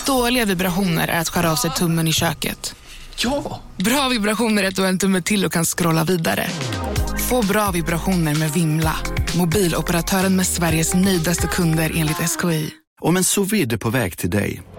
[0.05, 2.75] Dåliga vibrationer är att skära av sig tummen i köket.
[3.23, 3.59] Ja!
[3.77, 6.47] Bra vibrationer är att du har en tumme till och kan scrolla vidare.
[7.29, 8.95] Få bra vibrationer med Vimla.
[9.37, 12.69] Mobiloperatören med Sveriges nöjdaste kunder enligt SKI.
[13.01, 14.61] Om en sous på väg till dig